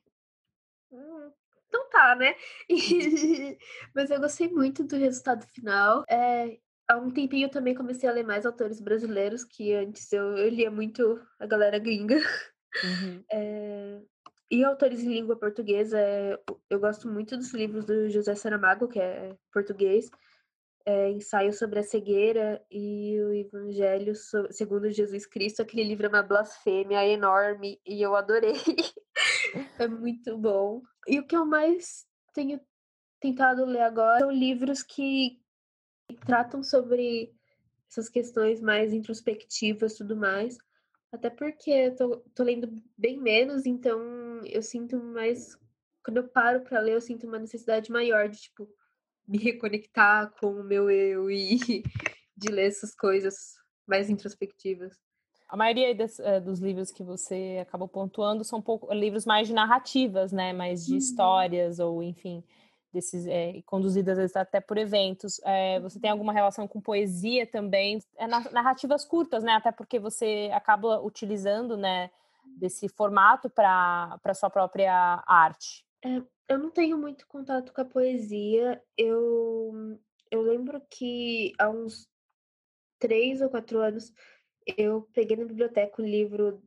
[0.92, 1.32] hum,
[1.68, 2.34] então tá, né?
[2.68, 3.58] E,
[3.94, 6.04] mas eu gostei muito do resultado final.
[6.08, 10.36] É, há um tempinho eu também comecei a ler mais autores brasileiros, que antes eu,
[10.36, 12.16] eu lia muito a galera gringa.
[12.16, 13.24] Uhum.
[13.32, 14.00] É,
[14.50, 16.38] e autores em língua portuguesa, é,
[16.70, 20.08] eu gosto muito dos livros do José Saramago, que é português,
[20.86, 24.14] é, Ensaio sobre a Cegueira e o Evangelho
[24.50, 25.60] segundo Jesus Cristo.
[25.60, 28.52] Aquele livro é uma blasfêmia enorme e eu adorei.
[29.80, 30.80] é muito bom.
[31.08, 32.60] E o que eu mais tenho
[33.20, 35.42] tentado ler agora são livros que
[36.24, 37.34] tratam sobre
[37.90, 40.56] essas questões mais introspectivas e tudo mais.
[41.10, 44.00] Até porque eu tô, tô lendo bem menos, então
[44.44, 45.58] eu sinto mais.
[46.04, 48.68] Quando eu paro para ler, eu sinto uma necessidade maior de, tipo,
[49.26, 51.58] me reconectar com o meu eu e
[52.36, 53.34] de ler essas coisas
[53.86, 54.94] mais introspectivas.
[55.48, 59.54] A maioria das, uh, dos livros que você acabou pontuando são pouco, livros mais de
[59.54, 60.52] narrativas, né?
[60.52, 60.98] Mais de uhum.
[60.98, 62.42] histórias ou, enfim,
[62.92, 65.40] desses é, conduzidas vezes até por eventos.
[65.44, 68.00] É, você tem alguma relação com poesia também?
[68.16, 69.52] É, narrativas curtas, né?
[69.52, 72.10] Até porque você acaba utilizando, né?
[72.58, 75.84] Desse formato para para sua própria arte.
[76.04, 78.82] É, eu não tenho muito contato com a poesia.
[78.96, 79.98] Eu
[80.30, 82.08] eu lembro que há uns
[82.98, 84.12] três ou quatro anos
[84.76, 86.62] eu peguei na biblioteca o livro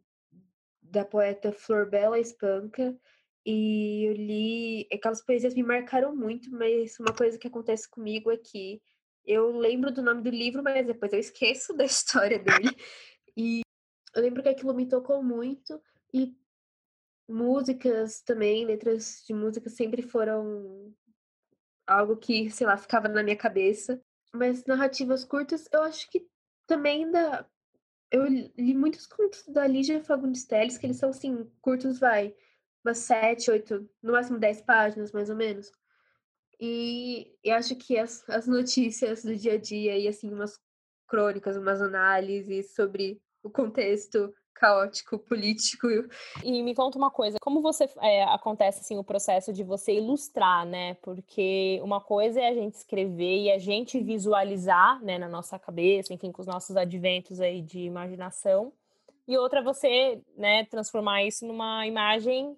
[0.82, 2.98] da poeta Flor Bela Espanca
[3.46, 4.88] e eu li.
[4.92, 8.82] Aquelas poesias me marcaram muito, mas uma coisa que acontece comigo é que
[9.26, 12.76] eu lembro do nome do livro, mas depois eu esqueço da história dele.
[13.36, 13.62] E
[14.16, 15.82] eu lembro que aquilo me tocou muito
[16.14, 16.36] e
[17.30, 20.94] músicas também, letras de música sempre foram
[21.86, 24.02] algo que, sei lá, ficava na minha cabeça.
[24.34, 26.28] Mas narrativas curtas, eu acho que
[26.68, 27.48] também ainda.
[28.12, 32.36] Eu li muitos contos da Lígia Fagundes Telles, que eles são, assim, curtos, vai,
[32.84, 35.72] umas sete, oito, no máximo dez páginas, mais ou menos.
[36.60, 40.60] E, e acho que as, as notícias do dia a dia e, assim, umas
[41.08, 45.88] crônicas, umas análises sobre o contexto caótico político.
[46.44, 50.66] E me conta uma coisa, como você é, acontece assim o processo de você ilustrar,
[50.66, 50.96] né?
[50.96, 56.14] Porque uma coisa é a gente escrever e a gente visualizar, né, na nossa cabeça,
[56.14, 58.74] enfim, com os nossos adventos aí de imaginação,
[59.28, 62.58] e outra é você, né, transformar isso numa imagem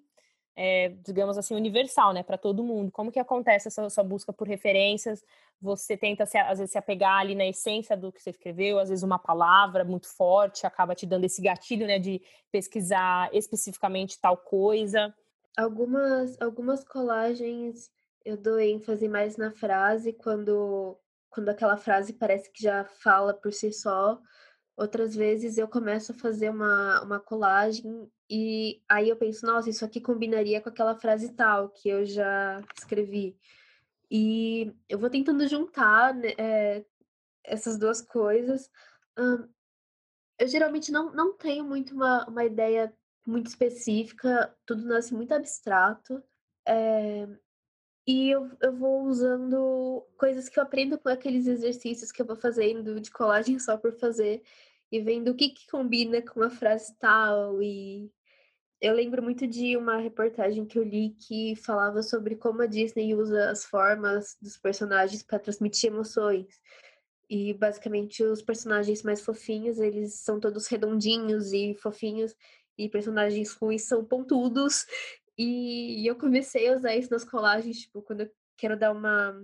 [0.54, 2.90] é, digamos assim, universal, né, para todo mundo.
[2.90, 5.24] Como que acontece essa sua busca por referências?
[5.60, 8.88] Você tenta, se, às vezes, se apegar ali na essência do que você escreveu, às
[8.88, 14.36] vezes uma palavra muito forte acaba te dando esse gatilho, né, de pesquisar especificamente tal
[14.36, 15.14] coisa.
[15.56, 17.90] Algumas, algumas colagens
[18.24, 20.96] eu dou ênfase mais na frase, quando,
[21.28, 24.18] quando aquela frase parece que já fala por si só.
[24.82, 29.84] Outras vezes eu começo a fazer uma, uma colagem e aí eu penso, nossa, isso
[29.84, 33.38] aqui combinaria com aquela frase tal que eu já escrevi.
[34.10, 36.84] E eu vou tentando juntar né, é,
[37.44, 38.68] essas duas coisas.
[40.36, 42.92] eu geralmente não, não tenho muito uma, uma ideia
[43.24, 46.20] muito específica, tudo nasce muito abstrato.
[46.66, 47.28] É,
[48.04, 52.34] e eu, eu vou usando coisas que eu aprendo com aqueles exercícios que eu vou
[52.34, 54.42] fazendo de colagem só por fazer
[54.92, 58.12] e vendo o que, que combina com a frase tal e
[58.82, 63.14] eu lembro muito de uma reportagem que eu li que falava sobre como a Disney
[63.14, 66.60] usa as formas dos personagens para transmitir emoções.
[67.30, 72.34] E basicamente os personagens mais fofinhos, eles são todos redondinhos e fofinhos,
[72.76, 74.84] e personagens ruins são pontudos.
[75.38, 79.40] E eu comecei a usar isso nas colagens, tipo, quando eu quero dar uma,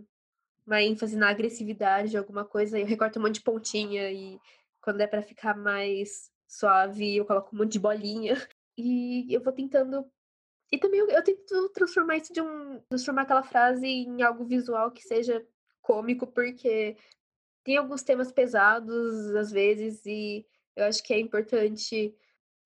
[0.67, 4.37] uma ênfase na agressividade de alguma coisa, eu recorto um monte de pontinha e
[4.83, 8.35] quando é para ficar mais suave, eu coloco um monte de bolinha.
[8.81, 10.09] E eu vou tentando.
[10.71, 12.81] E também eu, eu tento transformar isso de um.
[12.89, 15.45] transformar aquela frase em algo visual que seja
[15.83, 16.97] cômico, porque
[17.65, 22.15] tem alguns temas pesados às vezes, e eu acho que é importante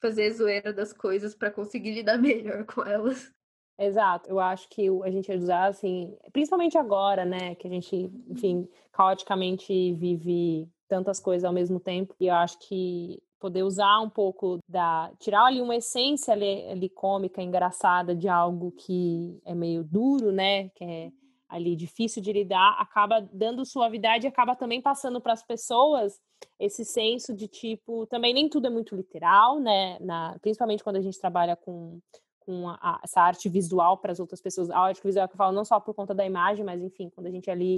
[0.01, 3.33] fazer zoeira das coisas para conseguir lidar melhor com elas.
[3.79, 8.69] Exato, eu acho que a gente usar, assim, principalmente agora, né, que a gente, enfim,
[8.93, 14.59] caoticamente vive tantas coisas ao mesmo tempo, e eu acho que poder usar um pouco
[14.69, 15.11] da.
[15.19, 20.69] tirar ali uma essência ali, ali cômica, engraçada de algo que é meio duro, né?
[20.75, 21.13] Que é
[21.49, 26.21] ali difícil de lidar, acaba dando suavidade e acaba também passando para as pessoas
[26.59, 29.99] esse senso de tipo, também nem tudo é muito literal, né?
[30.01, 32.01] Na, principalmente quando a gente trabalha com,
[32.41, 35.55] com a, essa arte visual para as outras pessoas, a arte visual que eu falo
[35.55, 37.77] não só por conta da imagem, mas enfim, quando a gente ali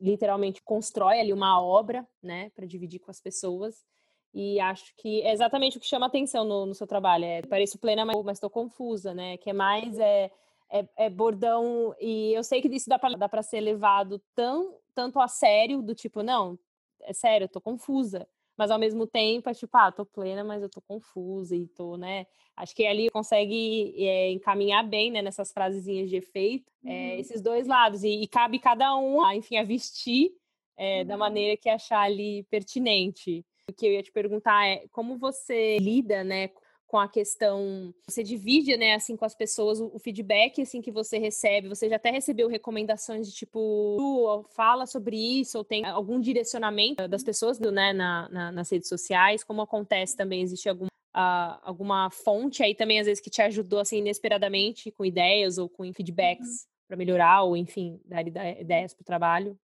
[0.00, 3.84] literalmente constrói ali uma obra, né, para dividir com as pessoas.
[4.32, 7.24] E acho que é exatamente o que chama atenção no, no seu trabalho.
[7.24, 9.36] É, pareço plena, mas estou confusa, né?
[9.36, 10.30] Que é mais é,
[10.70, 11.94] é, é, bordão.
[12.00, 16.22] E eu sei que isso dá para ser levado tão, tanto a sério, do tipo,
[16.22, 16.56] não,
[17.02, 18.26] é sério, tô confusa.
[18.60, 21.96] Mas ao mesmo tempo é tipo, ah, tô plena, mas eu tô confusa e tô,
[21.96, 22.26] né?
[22.54, 27.20] Acho que ali consegue é, encaminhar bem, né, nessas frasezinhas de efeito, é, uhum.
[27.20, 28.04] esses dois lados.
[28.04, 30.32] E, e, cabe cada um, a, enfim, a vestir
[30.76, 31.20] é, da uhum.
[31.20, 33.42] maneira que achar ali pertinente.
[33.66, 36.50] O que eu ia te perguntar é como você lida, né,
[36.90, 41.18] com a questão, você divide, né, assim, com as pessoas o, feedback, assim, que você
[41.18, 47.06] recebe, você já até recebeu recomendações de, tipo, fala sobre isso, ou tem algum direcionamento
[47.06, 52.10] das pessoas, né, na, na nas redes sociais, como acontece também, existe algum, uh, alguma
[52.10, 56.48] fonte aí também, às vezes, que te ajudou, assim, inesperadamente, com ideias ou com feedbacks
[56.48, 56.68] uhum.
[56.88, 59.56] para melhorar, ou, enfim, dar ideias para o trabalho?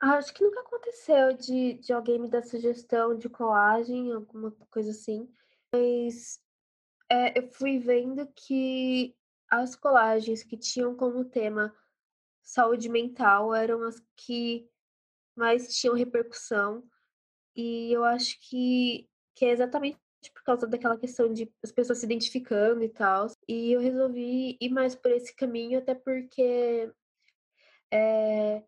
[0.00, 4.90] Ah, acho que nunca aconteceu de, de alguém me dar sugestão de colagem, alguma coisa
[4.90, 5.28] assim.
[5.72, 6.40] Mas
[7.10, 9.16] é, eu fui vendo que
[9.48, 11.74] as colagens que tinham como tema
[12.42, 14.68] saúde mental eram as que
[15.36, 16.84] mais tinham repercussão.
[17.56, 19.98] E eu acho que, que é exatamente
[20.34, 23.26] por causa daquela questão de as pessoas se identificando e tal.
[23.48, 26.92] E eu resolvi ir mais por esse caminho, até porque
[27.92, 28.62] é,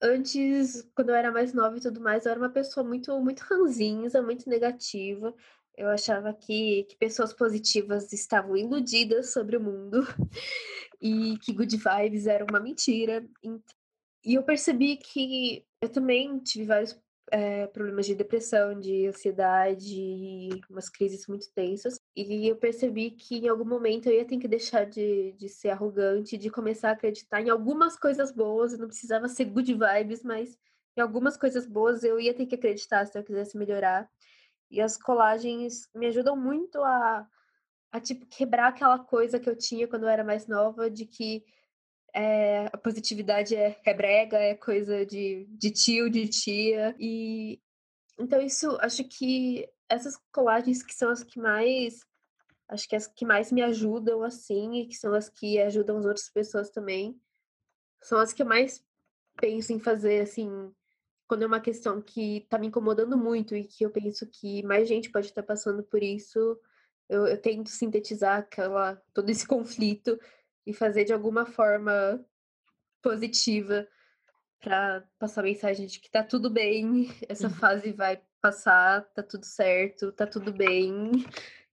[0.00, 3.40] antes, quando eu era mais nova e tudo mais, eu era uma pessoa muito, muito
[3.40, 5.34] ranzinza, muito negativa.
[5.76, 10.02] Eu achava que, que pessoas positivas estavam iludidas sobre o mundo
[11.00, 13.26] e que good vibes era uma mentira.
[14.24, 16.98] E eu percebi que eu também tive vários
[17.30, 22.00] é, problemas de depressão, de ansiedade, umas crises muito tensas.
[22.16, 25.70] E eu percebi que em algum momento eu ia ter que deixar de, de ser
[25.70, 28.78] arrogante, de começar a acreditar em algumas coisas boas.
[28.78, 30.56] Não precisava ser good vibes, mas
[30.96, 34.08] em algumas coisas boas eu ia ter que acreditar se eu quisesse melhorar.
[34.70, 37.28] E as colagens me ajudam muito a,
[37.92, 41.44] a tipo, quebrar aquela coisa que eu tinha quando eu era mais nova, de que
[42.14, 46.94] é, a positividade é, é brega, é coisa de, de tio, de tia.
[46.98, 47.60] E
[48.18, 52.00] então isso, acho que essas colagens que são as que mais
[52.68, 56.06] acho que as que mais me ajudam assim e que são as que ajudam as
[56.06, 57.20] outras pessoas também
[58.02, 58.82] são as que eu mais
[59.36, 60.72] penso em fazer assim
[61.26, 64.88] quando é uma questão que está me incomodando muito e que eu penso que mais
[64.88, 66.58] gente pode estar passando por isso,
[67.08, 70.18] eu, eu tento sintetizar aquela, todo esse conflito
[70.66, 72.24] e fazer de alguma forma
[73.02, 73.86] positiva
[74.60, 77.54] para passar a mensagem de que tá tudo bem, essa uhum.
[77.54, 81.12] fase vai passar, tá tudo certo, tá tudo bem,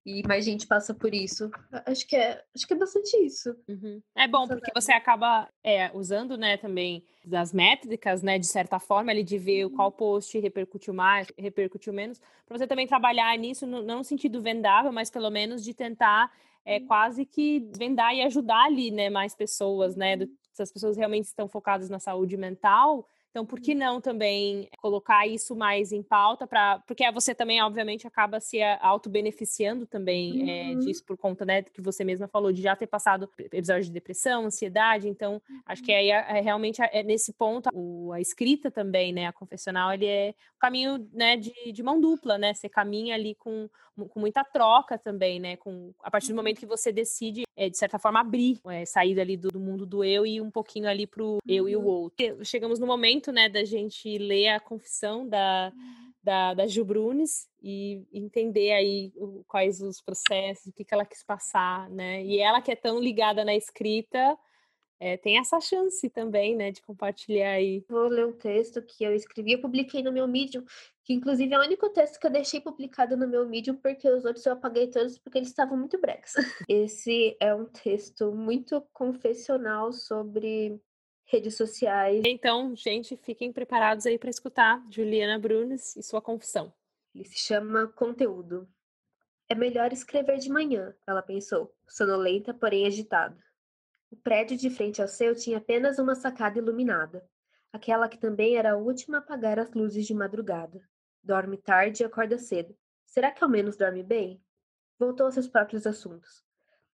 [0.05, 1.51] e mais gente passa por isso.
[1.85, 3.55] Acho que é, acho que é bastante isso.
[3.67, 4.01] Uhum.
[4.15, 9.11] É bom, porque você acaba é, usando, né, também das métricas, né, de certa forma,
[9.11, 9.75] ali de ver uhum.
[9.75, 14.91] qual post repercutiu mais, repercutiu menos, para você também trabalhar nisso, não no sentido vendável,
[14.91, 16.31] mas pelo menos de tentar
[16.65, 16.87] é, uhum.
[16.87, 21.25] quase que vendar e ajudar ali, né, mais pessoas, né, do, se as pessoas realmente
[21.25, 26.45] estão focadas na saúde mental, então, por que não também colocar isso mais em pauta?
[26.45, 30.49] Pra, porque você também, obviamente, acaba se auto-beneficiando também uhum.
[30.49, 33.93] é, disso por conta né, que você mesma falou, de já ter passado episódios de
[33.93, 35.07] depressão, ansiedade.
[35.07, 35.61] Então, uhum.
[35.65, 35.97] acho que uhum.
[35.97, 39.27] aí é, realmente é nesse ponto, o, a escrita também, né?
[39.27, 42.53] A confessional, ele é um caminho né, de, de mão dupla, né?
[42.53, 43.69] Você caminha ali com,
[44.07, 45.57] com muita troca também, né?
[45.57, 49.19] Com, a partir do momento que você decide, é, de certa forma, abrir, é, sair
[49.19, 51.85] ali do, do, mundo do eu e um pouquinho ali pro eu e o uhum.
[51.85, 52.45] outro.
[52.45, 55.71] Chegamos no momento momento, né, da gente ler a confissão da,
[56.23, 61.05] da, da Gil Brunes e entender aí o, quais os processos, o que, que ela
[61.05, 62.23] quis passar, né?
[62.23, 64.37] E ela que é tão ligada na escrita,
[65.01, 67.83] é, tem essa chance também, né, de compartilhar aí.
[67.89, 70.63] Vou ler um texto que eu escrevi, eu publiquei no meu Medium,
[71.03, 74.23] que inclusive é o único texto que eu deixei publicado no meu Medium, porque os
[74.25, 76.33] outros eu apaguei todos porque eles estavam muito bregas.
[76.69, 80.79] Esse é um texto muito confessional sobre
[81.25, 82.21] redes sociais.
[82.23, 86.71] Então, gente, fiquem preparados aí para escutar Juliana Brunes e sua confissão.
[87.15, 88.69] Ele se chama Conteúdo.
[89.49, 93.35] É melhor escrever de manhã, ela pensou, sonolenta, porém agitada.
[94.11, 97.25] O prédio de frente ao seu tinha apenas uma sacada iluminada,
[97.71, 100.81] aquela que também era a última a apagar as luzes de madrugada.
[101.23, 102.75] Dorme tarde e acorda cedo.
[103.05, 104.43] Será que ao menos dorme bem?
[104.99, 106.43] Voltou aos seus próprios assuntos.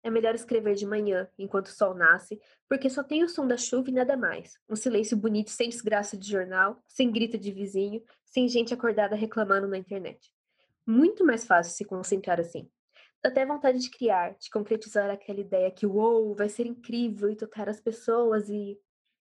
[0.01, 3.57] É melhor escrever de manhã, enquanto o sol nasce, porque só tem o som da
[3.57, 4.57] chuva e nada mais.
[4.69, 9.67] Um silêncio bonito sem desgraça de jornal, sem grito de vizinho, sem gente acordada reclamando
[9.67, 10.33] na internet.
[10.87, 12.71] Muito mais fácil se concentrar assim.
[13.23, 17.69] Até vontade de criar, de concretizar aquela ideia que, uou, vai ser incrível e tocar
[17.69, 18.79] as pessoas e.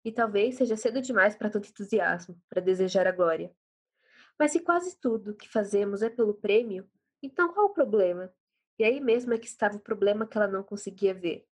[0.03, 3.51] E talvez seja cedo demais para tanto entusiasmo, para desejar a glória.
[4.37, 6.87] Mas se quase tudo que fazemos é pelo prêmio,
[7.23, 8.31] então qual o problema?
[8.77, 11.47] E aí mesmo é que estava o problema que ela não conseguia ver.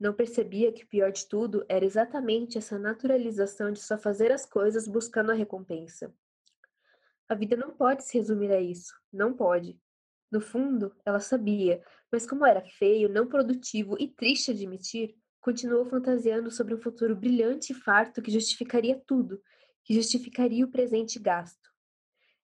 [0.00, 4.44] Não percebia que o pior de tudo era exatamente essa naturalização de só fazer as
[4.44, 6.12] coisas buscando a recompensa.
[7.28, 9.80] A vida não pode se resumir a isso, não pode.
[10.32, 16.50] No fundo, ela sabia, mas como era feio, não produtivo e triste admitir, continuou fantasiando
[16.50, 19.42] sobre um futuro brilhante e farto que justificaria tudo,
[19.84, 21.70] que justificaria o presente gasto.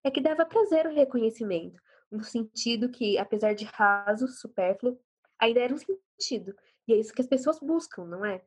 [0.04, 1.80] É que dava prazer o reconhecimento,
[2.12, 5.00] um sentido que, apesar de raso, supérfluo,
[5.38, 6.54] ainda era um sentido.
[6.86, 8.44] E é isso que as pessoas buscam, não é?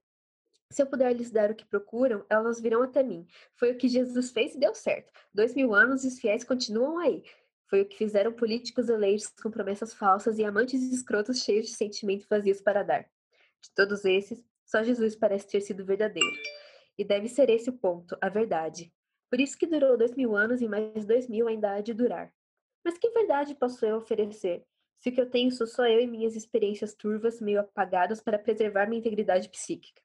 [0.72, 3.26] Se eu puder lhes dar o que procuram, elas virão até mim.
[3.56, 5.12] Foi o que Jesus fez e deu certo.
[5.34, 7.24] Dois mil anos e os fiéis continuam aí.
[7.72, 12.28] Foi o que fizeram políticos eleitos com promessas falsas e amantes escrotos cheios de sentimentos
[12.28, 13.04] vazios para dar.
[13.62, 16.36] De todos esses, só Jesus parece ter sido verdadeiro.
[16.98, 18.92] E deve ser esse o ponto, a verdade.
[19.30, 22.34] Por isso que durou dois mil anos e mais dois mil ainda há de durar.
[22.84, 24.66] Mas que verdade posso eu oferecer,
[25.00, 28.38] se o que eu tenho sou só eu e minhas experiências turvas, meio apagadas, para
[28.38, 30.02] preservar minha integridade psíquica?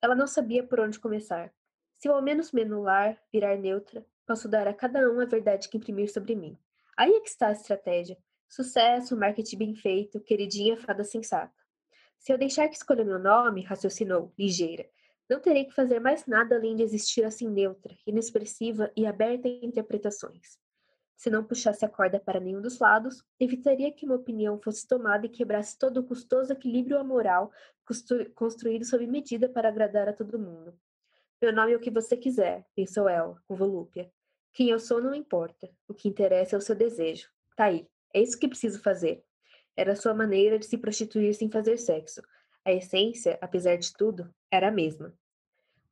[0.00, 1.52] Ela não sabia por onde começar.
[1.96, 5.76] Se eu ao menos menular, virar neutra, posso dar a cada um a verdade que
[5.76, 6.56] imprimir sobre mim.
[6.98, 8.18] Aí é que está a estratégia.
[8.48, 11.54] Sucesso, marketing bem feito, queridinha fada sensata.
[12.18, 14.84] Se eu deixar que escolha meu nome, raciocinou, ligeira,
[15.30, 19.64] não terei que fazer mais nada além de existir assim neutra, inexpressiva e aberta em
[19.64, 20.58] interpretações.
[21.16, 25.24] Se não puxasse a corda para nenhum dos lados, evitaria que uma opinião fosse tomada
[25.24, 27.52] e quebrasse todo o custoso equilíbrio moral
[28.34, 30.76] construído sob medida para agradar a todo mundo.
[31.40, 34.12] Meu nome é o que você quiser, pensou ela, com volúpia.
[34.58, 35.70] Quem eu sou não importa.
[35.86, 37.28] O que interessa é o seu desejo.
[37.54, 37.86] Tá aí.
[38.12, 39.22] É isso que preciso fazer.
[39.76, 42.20] Era sua maneira de se prostituir sem fazer sexo.
[42.64, 45.16] A essência, apesar de tudo, era a mesma.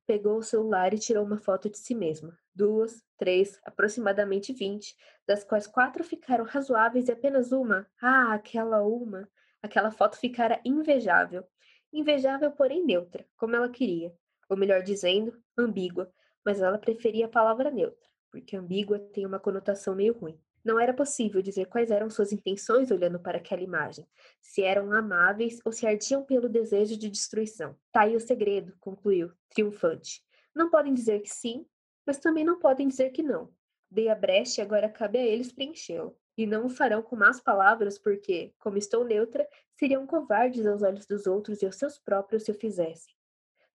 [0.04, 2.36] Pegou o celular e tirou uma foto de si mesma.
[2.52, 4.96] Duas, três, aproximadamente vinte,
[5.28, 9.28] das quais quatro ficaram razoáveis e apenas uma, ah, aquela uma,
[9.62, 11.44] aquela foto ficara invejável.
[11.92, 14.12] Invejável, porém neutra, como ela queria.
[14.48, 16.12] Ou melhor dizendo, ambígua,
[16.44, 18.08] mas ela preferia a palavra neutra,
[18.40, 20.38] porque ambígua tem uma conotação meio ruim.
[20.62, 24.06] Não era possível dizer quais eram suas intenções olhando para aquela imagem,
[24.40, 27.76] se eram amáveis ou se ardiam pelo desejo de destruição.
[27.90, 30.22] Tá aí o segredo, concluiu, triunfante.
[30.54, 31.64] Não podem dizer que sim,
[32.06, 33.50] mas também não podem dizer que não.
[33.90, 36.16] Dei a brecha e agora cabe a eles preenchê-lo.
[36.36, 41.06] E não o farão com más palavras, porque, como estou neutra, seriam covardes aos olhos
[41.06, 43.14] dos outros e aos seus próprios se o fizessem.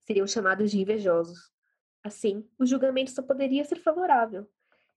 [0.02, 1.52] Seriam chamados de invejosos.
[2.04, 4.48] Assim, o julgamento só poderia ser favorável,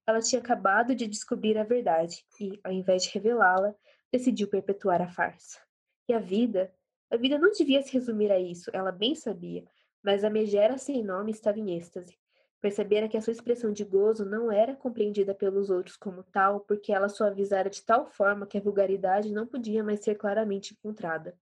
[0.07, 3.73] ela tinha acabado de descobrir a verdade e, ao invés de revelá-la,
[4.11, 5.59] decidiu perpetuar a farsa.
[6.07, 6.71] E a vida?
[7.09, 9.65] A vida não devia se resumir a isso, ela bem sabia,
[10.03, 12.17] mas a megera sem nome estava em êxtase.
[12.61, 16.91] Percebera que a sua expressão de gozo não era compreendida pelos outros como tal, porque
[16.91, 21.37] ela suavizara de tal forma que a vulgaridade não podia mais ser claramente encontrada.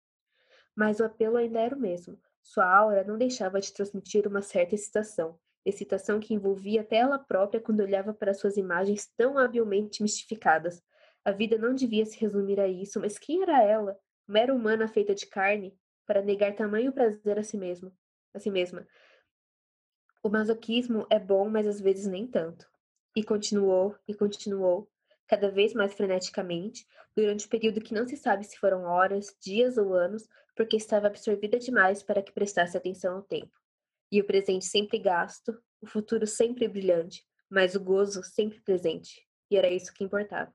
[0.76, 2.18] Mas o apelo ainda era o mesmo.
[2.42, 7.62] Sua aura não deixava de transmitir uma certa excitação, excitação que envolvia até ela própria
[7.62, 10.82] quando olhava para suas imagens tão habilmente mistificadas.
[11.24, 13.98] A vida não devia se resumir a isso, mas quem era ela,
[14.28, 17.94] mera humana feita de carne, para negar tamanho prazer a si mesma?
[18.34, 18.86] A si mesma.
[20.22, 22.70] O masoquismo é bom, mas às vezes nem tanto.
[23.16, 24.90] E continuou, e continuou,
[25.28, 26.86] cada vez mais freneticamente,
[27.16, 30.76] durante o um período que não se sabe se foram horas, dias ou anos, porque
[30.76, 33.63] estava absorvida demais para que prestasse atenção ao tempo
[34.14, 39.28] e o presente sempre gasto, o futuro sempre brilhante, mas o gozo sempre presente.
[39.50, 40.54] E era isso que importava.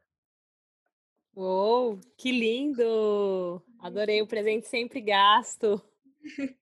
[1.35, 3.61] Uou, que lindo!
[3.81, 5.83] Adorei o presente sempre gasto.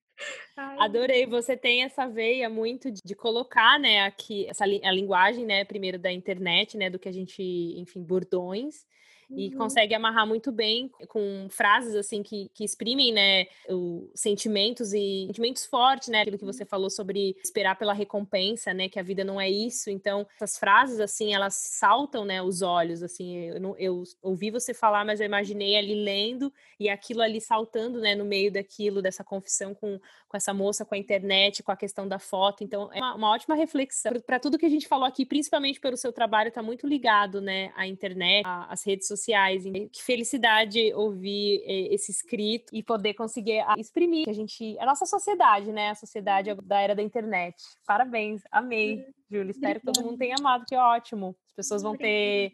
[0.57, 5.67] Adorei, você tem essa veia muito de, de colocar, né, aqui essa a linguagem, né,
[5.67, 7.43] primeiro da internet, né, do que a gente,
[7.77, 8.87] enfim, bordões,
[9.31, 9.59] e uhum.
[9.59, 15.67] consegue amarrar muito bem com frases assim que, que exprimem, né, os sentimentos e sentimentos
[15.67, 16.69] fortes, né, aquilo que você uhum.
[16.69, 19.91] falou sobre esperar pela recompensa, né, que a vida não é isso.
[19.91, 24.73] Então, essas frases assim, elas saltam, né, os olhos, assim, eu, não, eu ouvi você
[24.73, 29.25] falar, mas eu imaginei ali lendo e aquilo ali saltando, né, no meio daquilo, dessa
[29.25, 29.99] confissão com,
[30.29, 32.63] com essa moça, com a internet, com a questão da foto.
[32.63, 35.97] Então, é uma, uma ótima reflexão para tudo que a gente falou aqui, principalmente pelo
[35.97, 39.65] seu trabalho, está muito ligado, né, à internet, às redes sociais sociais.
[39.65, 45.73] Que felicidade ouvir eh, esse escrito e poder conseguir exprimir a gente, a nossa sociedade,
[45.73, 45.91] né?
[45.91, 47.57] A sociedade da era da internet.
[47.87, 49.51] Parabéns, amei, Júlia.
[49.51, 51.37] Espero que todo mundo tenha amado, que é ótimo.
[51.49, 52.53] As pessoas vão ter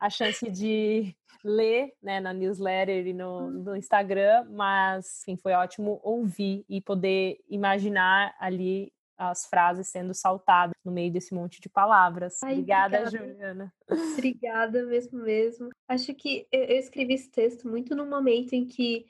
[0.00, 6.00] a chance de ler né, na newsletter e no, no Instagram, mas enfim, foi ótimo
[6.02, 12.42] ouvir e poder imaginar ali as frases sendo saltadas no meio desse monte de palavras.
[12.42, 13.74] Ai, obrigada, obrigada, Juliana.
[14.18, 15.70] Obrigada mesmo, mesmo.
[15.88, 19.06] Acho que eu, eu escrevi esse texto muito no momento em que,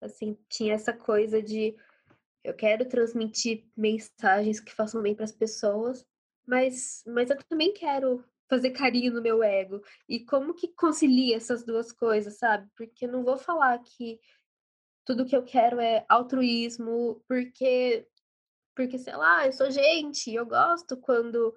[0.00, 1.76] assim, tinha essa coisa de
[2.42, 6.06] eu quero transmitir mensagens que façam bem para as pessoas,
[6.46, 9.82] mas, mas eu também quero fazer carinho no meu ego.
[10.08, 12.68] E como que concilia essas duas coisas, sabe?
[12.76, 14.20] Porque eu não vou falar que
[15.04, 18.06] tudo que eu quero é altruísmo, porque
[18.76, 21.56] porque, sei lá, eu sou gente, eu gosto quando,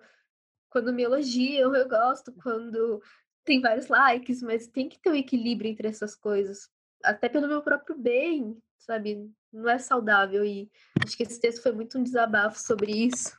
[0.69, 3.03] quando me elogiam, eu gosto quando
[3.43, 6.69] tem vários likes, mas tem que ter um equilíbrio entre essas coisas.
[7.03, 9.29] Até pelo meu próprio bem, sabe?
[9.51, 10.45] Não é saudável.
[10.45, 10.71] E
[11.03, 13.37] acho que esse texto foi muito um desabafo sobre isso.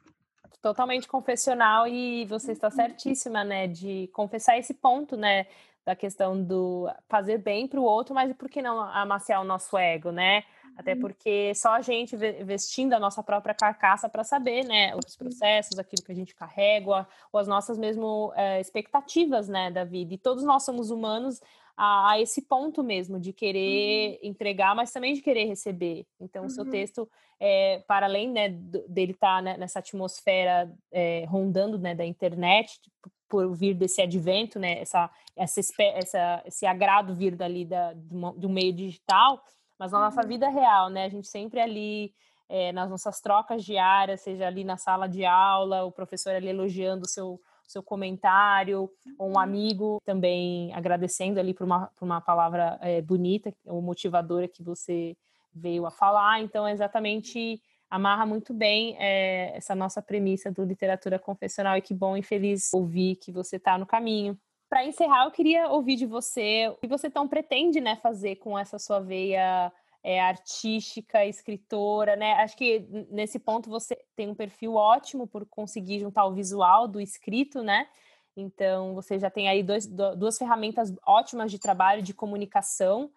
[0.61, 2.75] Totalmente confessional, e você está uhum.
[2.75, 3.67] certíssima, né?
[3.67, 5.47] De confessar esse ponto, né?
[5.87, 9.79] Da questão do fazer bem para o outro, mas por que não amaciar o nosso
[9.79, 10.45] ego, né?
[10.81, 11.01] Até uhum.
[11.01, 16.03] porque só a gente vestindo a nossa própria carcaça para saber, né, os processos, aquilo
[16.03, 20.15] que a gente carrega, ou as nossas mesmo é, expectativas, né, da vida.
[20.15, 21.39] E todos nós somos humanos
[21.77, 24.31] a, a esse ponto mesmo de querer uhum.
[24.31, 26.07] entregar, mas também de querer receber.
[26.19, 26.71] Então, o seu uhum.
[26.71, 27.07] texto,
[27.39, 28.49] é, para além né,
[28.89, 34.01] dele estar tá, né, nessa atmosfera é, rondando né, da internet, tipo, por vir desse
[34.01, 39.45] advento, né, essa, essa, essa, esse agrado vir dali da, do, do meio digital,
[39.81, 40.29] mas na nossa uhum.
[40.29, 41.07] vida real, né?
[41.07, 42.13] A gente sempre ali
[42.51, 47.07] é, nas nossas trocas diárias, seja ali na sala de aula, o professor ali elogiando
[47.07, 49.39] o seu, seu comentário, ou um uhum.
[49.39, 55.17] amigo também agradecendo ali por uma, por uma palavra é, bonita ou motivadora que você
[55.51, 56.43] veio a falar.
[56.43, 57.59] Então, é exatamente
[57.89, 62.71] amarra muito bem é, essa nossa premissa do literatura confessional e que bom e feliz
[62.75, 64.39] ouvir que você está no caminho.
[64.71, 68.57] Para encerrar, eu queria ouvir de você o que você tão pretende né, fazer com
[68.57, 72.35] essa sua veia é, artística, escritora, né?
[72.35, 77.01] Acho que nesse ponto você tem um perfil ótimo por conseguir juntar o visual do
[77.01, 77.89] escrito, né?
[78.37, 83.11] Então você já tem aí dois, duas ferramentas ótimas de trabalho, de comunicação.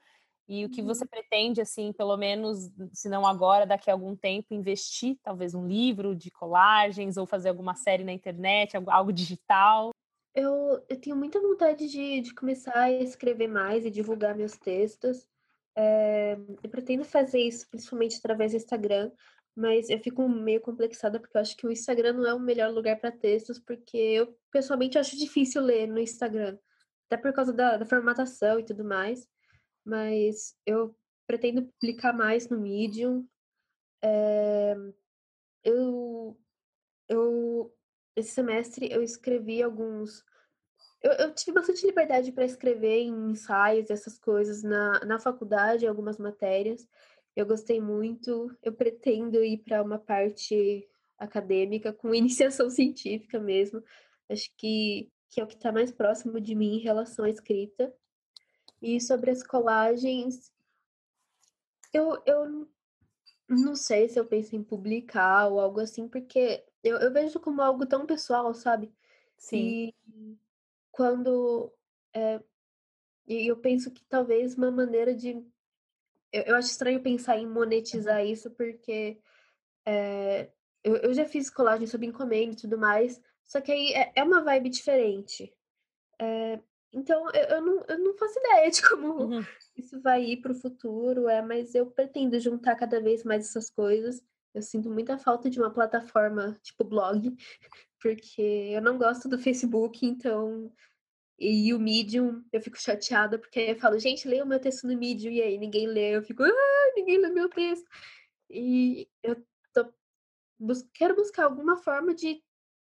[0.50, 1.10] E o que você uhum.
[1.10, 6.16] pretende, assim, pelo menos, se não agora, daqui a algum tempo, investir, talvez um livro
[6.16, 9.93] de colagens ou fazer alguma série na internet, algo digital?
[10.36, 15.28] Eu, eu tenho muita vontade de, de começar a escrever mais e divulgar meus textos.
[15.76, 19.12] É, eu pretendo fazer isso principalmente através do Instagram,
[19.56, 22.72] mas eu fico meio complexada porque eu acho que o Instagram não é o melhor
[22.72, 26.58] lugar para textos, porque eu pessoalmente acho difícil ler no Instagram,
[27.08, 29.28] até por causa da, da formatação e tudo mais.
[29.86, 30.96] Mas eu
[31.28, 33.28] pretendo publicar mais no Medium.
[34.04, 34.76] É,
[35.64, 36.38] eu,
[37.08, 37.74] eu
[38.16, 40.24] esse semestre eu escrevi alguns.
[41.02, 46.18] Eu, eu tive bastante liberdade para escrever em ensaios, essas coisas, na, na faculdade, algumas
[46.18, 46.88] matérias.
[47.36, 48.56] Eu gostei muito.
[48.62, 50.88] Eu pretendo ir para uma parte
[51.18, 53.84] acadêmica, com iniciação científica mesmo.
[54.30, 57.94] Acho que, que é o que está mais próximo de mim em relação à escrita.
[58.82, 60.52] E sobre as colagens,
[61.94, 62.68] eu, eu
[63.48, 67.62] não sei se eu penso em publicar ou algo assim, porque eu, eu vejo como
[67.62, 68.94] algo tão pessoal, sabe?
[69.38, 69.94] Sim.
[70.08, 70.38] E
[70.92, 71.72] quando.
[72.14, 72.42] É,
[73.26, 75.44] e eu penso que talvez uma maneira de.
[76.32, 79.20] Eu, eu acho estranho pensar em monetizar isso, porque
[79.86, 80.50] é,
[80.84, 84.24] eu, eu já fiz colagem sob encomenda e tudo mais, só que aí é, é
[84.24, 85.54] uma vibe diferente.
[86.20, 86.60] É,
[86.92, 89.46] então, eu, eu, não, eu não faço ideia de como uhum.
[89.76, 93.70] isso vai ir para o futuro, é, mas eu pretendo juntar cada vez mais essas
[93.70, 94.22] coisas.
[94.54, 97.36] Eu sinto muita falta de uma plataforma tipo blog,
[98.02, 98.42] porque
[98.74, 100.72] eu não gosto do Facebook, então.
[101.40, 104.98] E o Medium, eu fico chateada, porque eu falo, gente, leia o meu texto no
[104.98, 107.90] Medium, e aí ninguém lê, eu fico, ah, ninguém lê meu texto.
[108.50, 109.44] E eu
[109.74, 109.92] tô,
[110.60, 112.42] bus quero buscar alguma forma de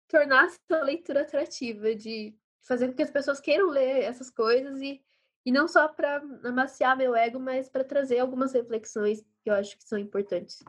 [0.08, 5.01] tornar essa leitura atrativa, de fazer com que as pessoas queiram ler essas coisas e,
[5.45, 9.78] e não só para amaciar meu ego, mas para trazer algumas reflexões que eu acho
[9.78, 10.64] que são importantes.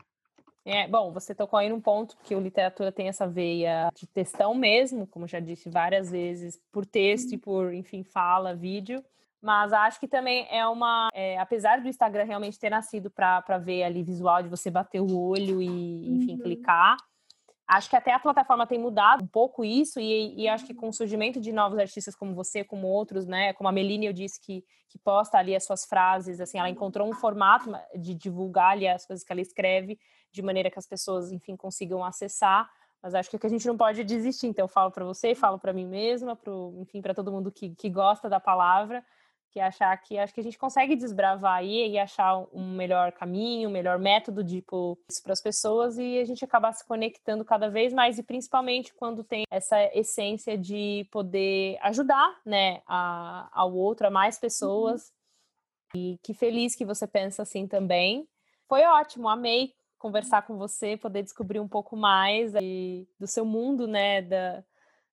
[0.68, 4.52] É, bom, você tocou aí num ponto que o literatura tem essa veia de textão
[4.52, 9.00] mesmo, como já disse várias vezes, por texto e por, enfim, fala, vídeo.
[9.40, 11.08] Mas acho que também é uma.
[11.14, 15.16] É, apesar do Instagram realmente ter nascido para ver ali visual de você bater o
[15.16, 16.40] olho e, enfim, uhum.
[16.40, 16.96] clicar,
[17.68, 20.88] Acho que até a plataforma tem mudado um pouco isso, e, e, acho que com
[20.88, 23.52] o surgimento de novos artistas como você, como outros, né?
[23.54, 27.08] Como a Meline, eu disse que, que posta ali as suas frases, assim, ela encontrou
[27.08, 29.98] um formato de divulgar ali as coisas que ela escreve,
[30.36, 32.70] de maneira que as pessoas, enfim, consigam acessar.
[33.02, 34.46] Mas acho que a gente não pode desistir.
[34.46, 37.74] Então, eu falo para você, falo para mim mesma, pro, enfim, para todo mundo que,
[37.74, 39.04] que gosta da palavra,
[39.50, 43.68] que achar que acho que a gente consegue desbravar aí e achar um melhor caminho,
[43.68, 47.44] um melhor método de pôr isso para as pessoas e a gente acabar se conectando
[47.44, 53.72] cada vez mais e principalmente quando tem essa essência de poder ajudar, né, a, ao
[53.74, 54.40] outro, a mais uhum.
[54.40, 55.12] pessoas.
[55.94, 56.00] Uhum.
[56.00, 58.28] E que feliz que você pensa assim também.
[58.68, 59.72] Foi ótimo, amei
[60.06, 62.52] conversar com você, poder descobrir um pouco mais
[63.18, 64.62] do seu mundo, né, da,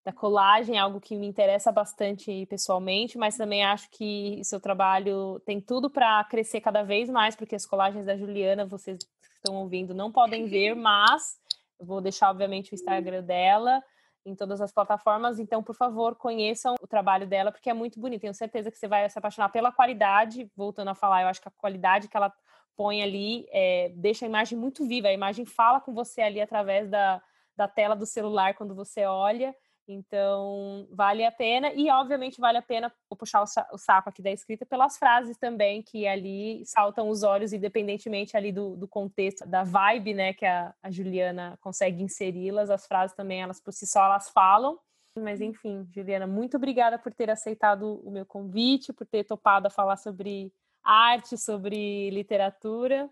[0.05, 5.59] da colagem, algo que me interessa bastante pessoalmente, mas também acho que seu trabalho tem
[5.59, 9.95] tudo para crescer cada vez mais, porque as colagens da Juliana, vocês que estão ouvindo,
[9.95, 11.39] não podem ver, mas
[11.79, 13.81] eu vou deixar, obviamente, o Instagram dela
[14.23, 18.21] em todas as plataformas, então, por favor, conheçam o trabalho dela, porque é muito bonito.
[18.21, 21.47] Tenho certeza que você vai se apaixonar pela qualidade, voltando a falar, eu acho que
[21.49, 22.31] a qualidade que ela
[22.75, 26.89] põe ali é, deixa a imagem muito viva, a imagem fala com você ali através
[26.89, 27.21] da,
[27.55, 29.55] da tela do celular quando você olha,
[29.87, 34.65] Então, vale a pena, e obviamente vale a pena puxar o saco aqui da escrita
[34.65, 40.13] pelas frases também, que ali saltam os olhos, independentemente ali do, do contexto, da vibe,
[40.13, 44.29] né, que a, a Juliana consegue inseri-las, as frases também, elas por si só, elas
[44.29, 44.79] falam.
[45.19, 49.69] Mas enfim, Juliana, muito obrigada por ter aceitado o meu convite, por ter topado a
[49.69, 50.51] falar sobre
[50.83, 53.09] arte, sobre literatura.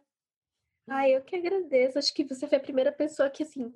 [0.88, 1.97] Ah, eu que agradeço.
[1.97, 3.74] Acho que você foi a primeira pessoa que, assim,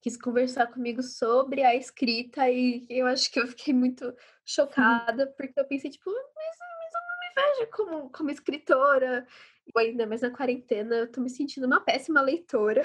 [0.00, 4.14] quis conversar comigo sobre a escrita e eu acho que eu fiquei muito
[4.44, 9.26] chocada, porque eu pensei, tipo, mas, mas eu não me vejo como, como escritora.
[9.66, 12.84] E ainda mais na quarentena, eu tô me sentindo uma péssima leitora.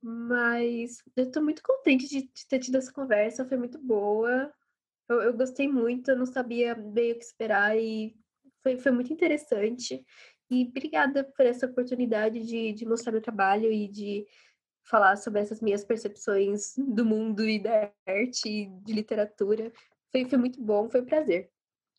[0.00, 4.52] Mas eu tô muito contente de, de ter tido essa conversa, foi muito boa.
[5.08, 8.16] Eu, eu, gostei muito, eu não sabia bem o que esperar e
[8.68, 10.04] foi, foi muito interessante.
[10.50, 14.26] E obrigada por essa oportunidade de, de mostrar meu trabalho e de
[14.82, 19.72] falar sobre essas minhas percepções do mundo e da arte e de literatura.
[20.10, 21.50] Foi, foi muito bom, foi um prazer.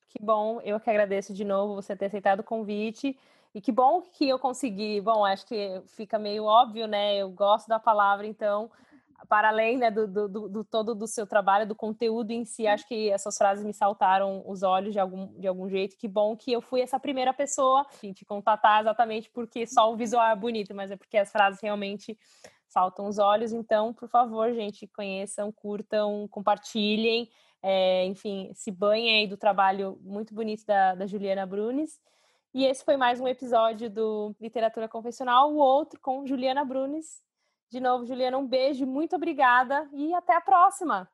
[0.09, 3.17] Que bom, eu que agradeço de novo você ter aceitado o convite.
[3.53, 5.01] E que bom que eu consegui.
[5.01, 7.17] Bom, acho que fica meio óbvio, né?
[7.17, 8.72] Eu gosto da palavra, então,
[9.28, 12.88] para além né, do, do, do, todo do seu trabalho, do conteúdo em si, acho
[12.88, 15.97] que essas frases me saltaram os olhos de algum, de algum jeito.
[15.97, 19.97] Que bom que eu fui essa primeira pessoa a te contatar exatamente porque só o
[19.97, 22.17] visual é bonito, mas é porque as frases realmente
[22.67, 23.51] saltam os olhos.
[23.51, 27.30] Então, por favor, gente, conheçam, curtam, compartilhem.
[27.61, 31.99] É, enfim, se banhem aí do trabalho muito bonito da, da Juliana Brunes.
[32.53, 37.22] E esse foi mais um episódio do Literatura Confessional, o outro com Juliana Brunes.
[37.72, 41.09] De novo, Juliana, um beijo, muito obrigada e até a próxima.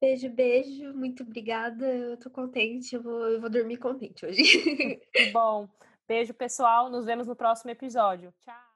[0.00, 1.86] Beijo, beijo, muito obrigada.
[1.86, 4.42] Eu tô contente, eu vou, eu vou dormir contente hoje.
[5.14, 5.68] que bom.
[6.08, 6.90] Beijo, pessoal.
[6.90, 8.34] Nos vemos no próximo episódio.
[8.44, 8.71] Tchau.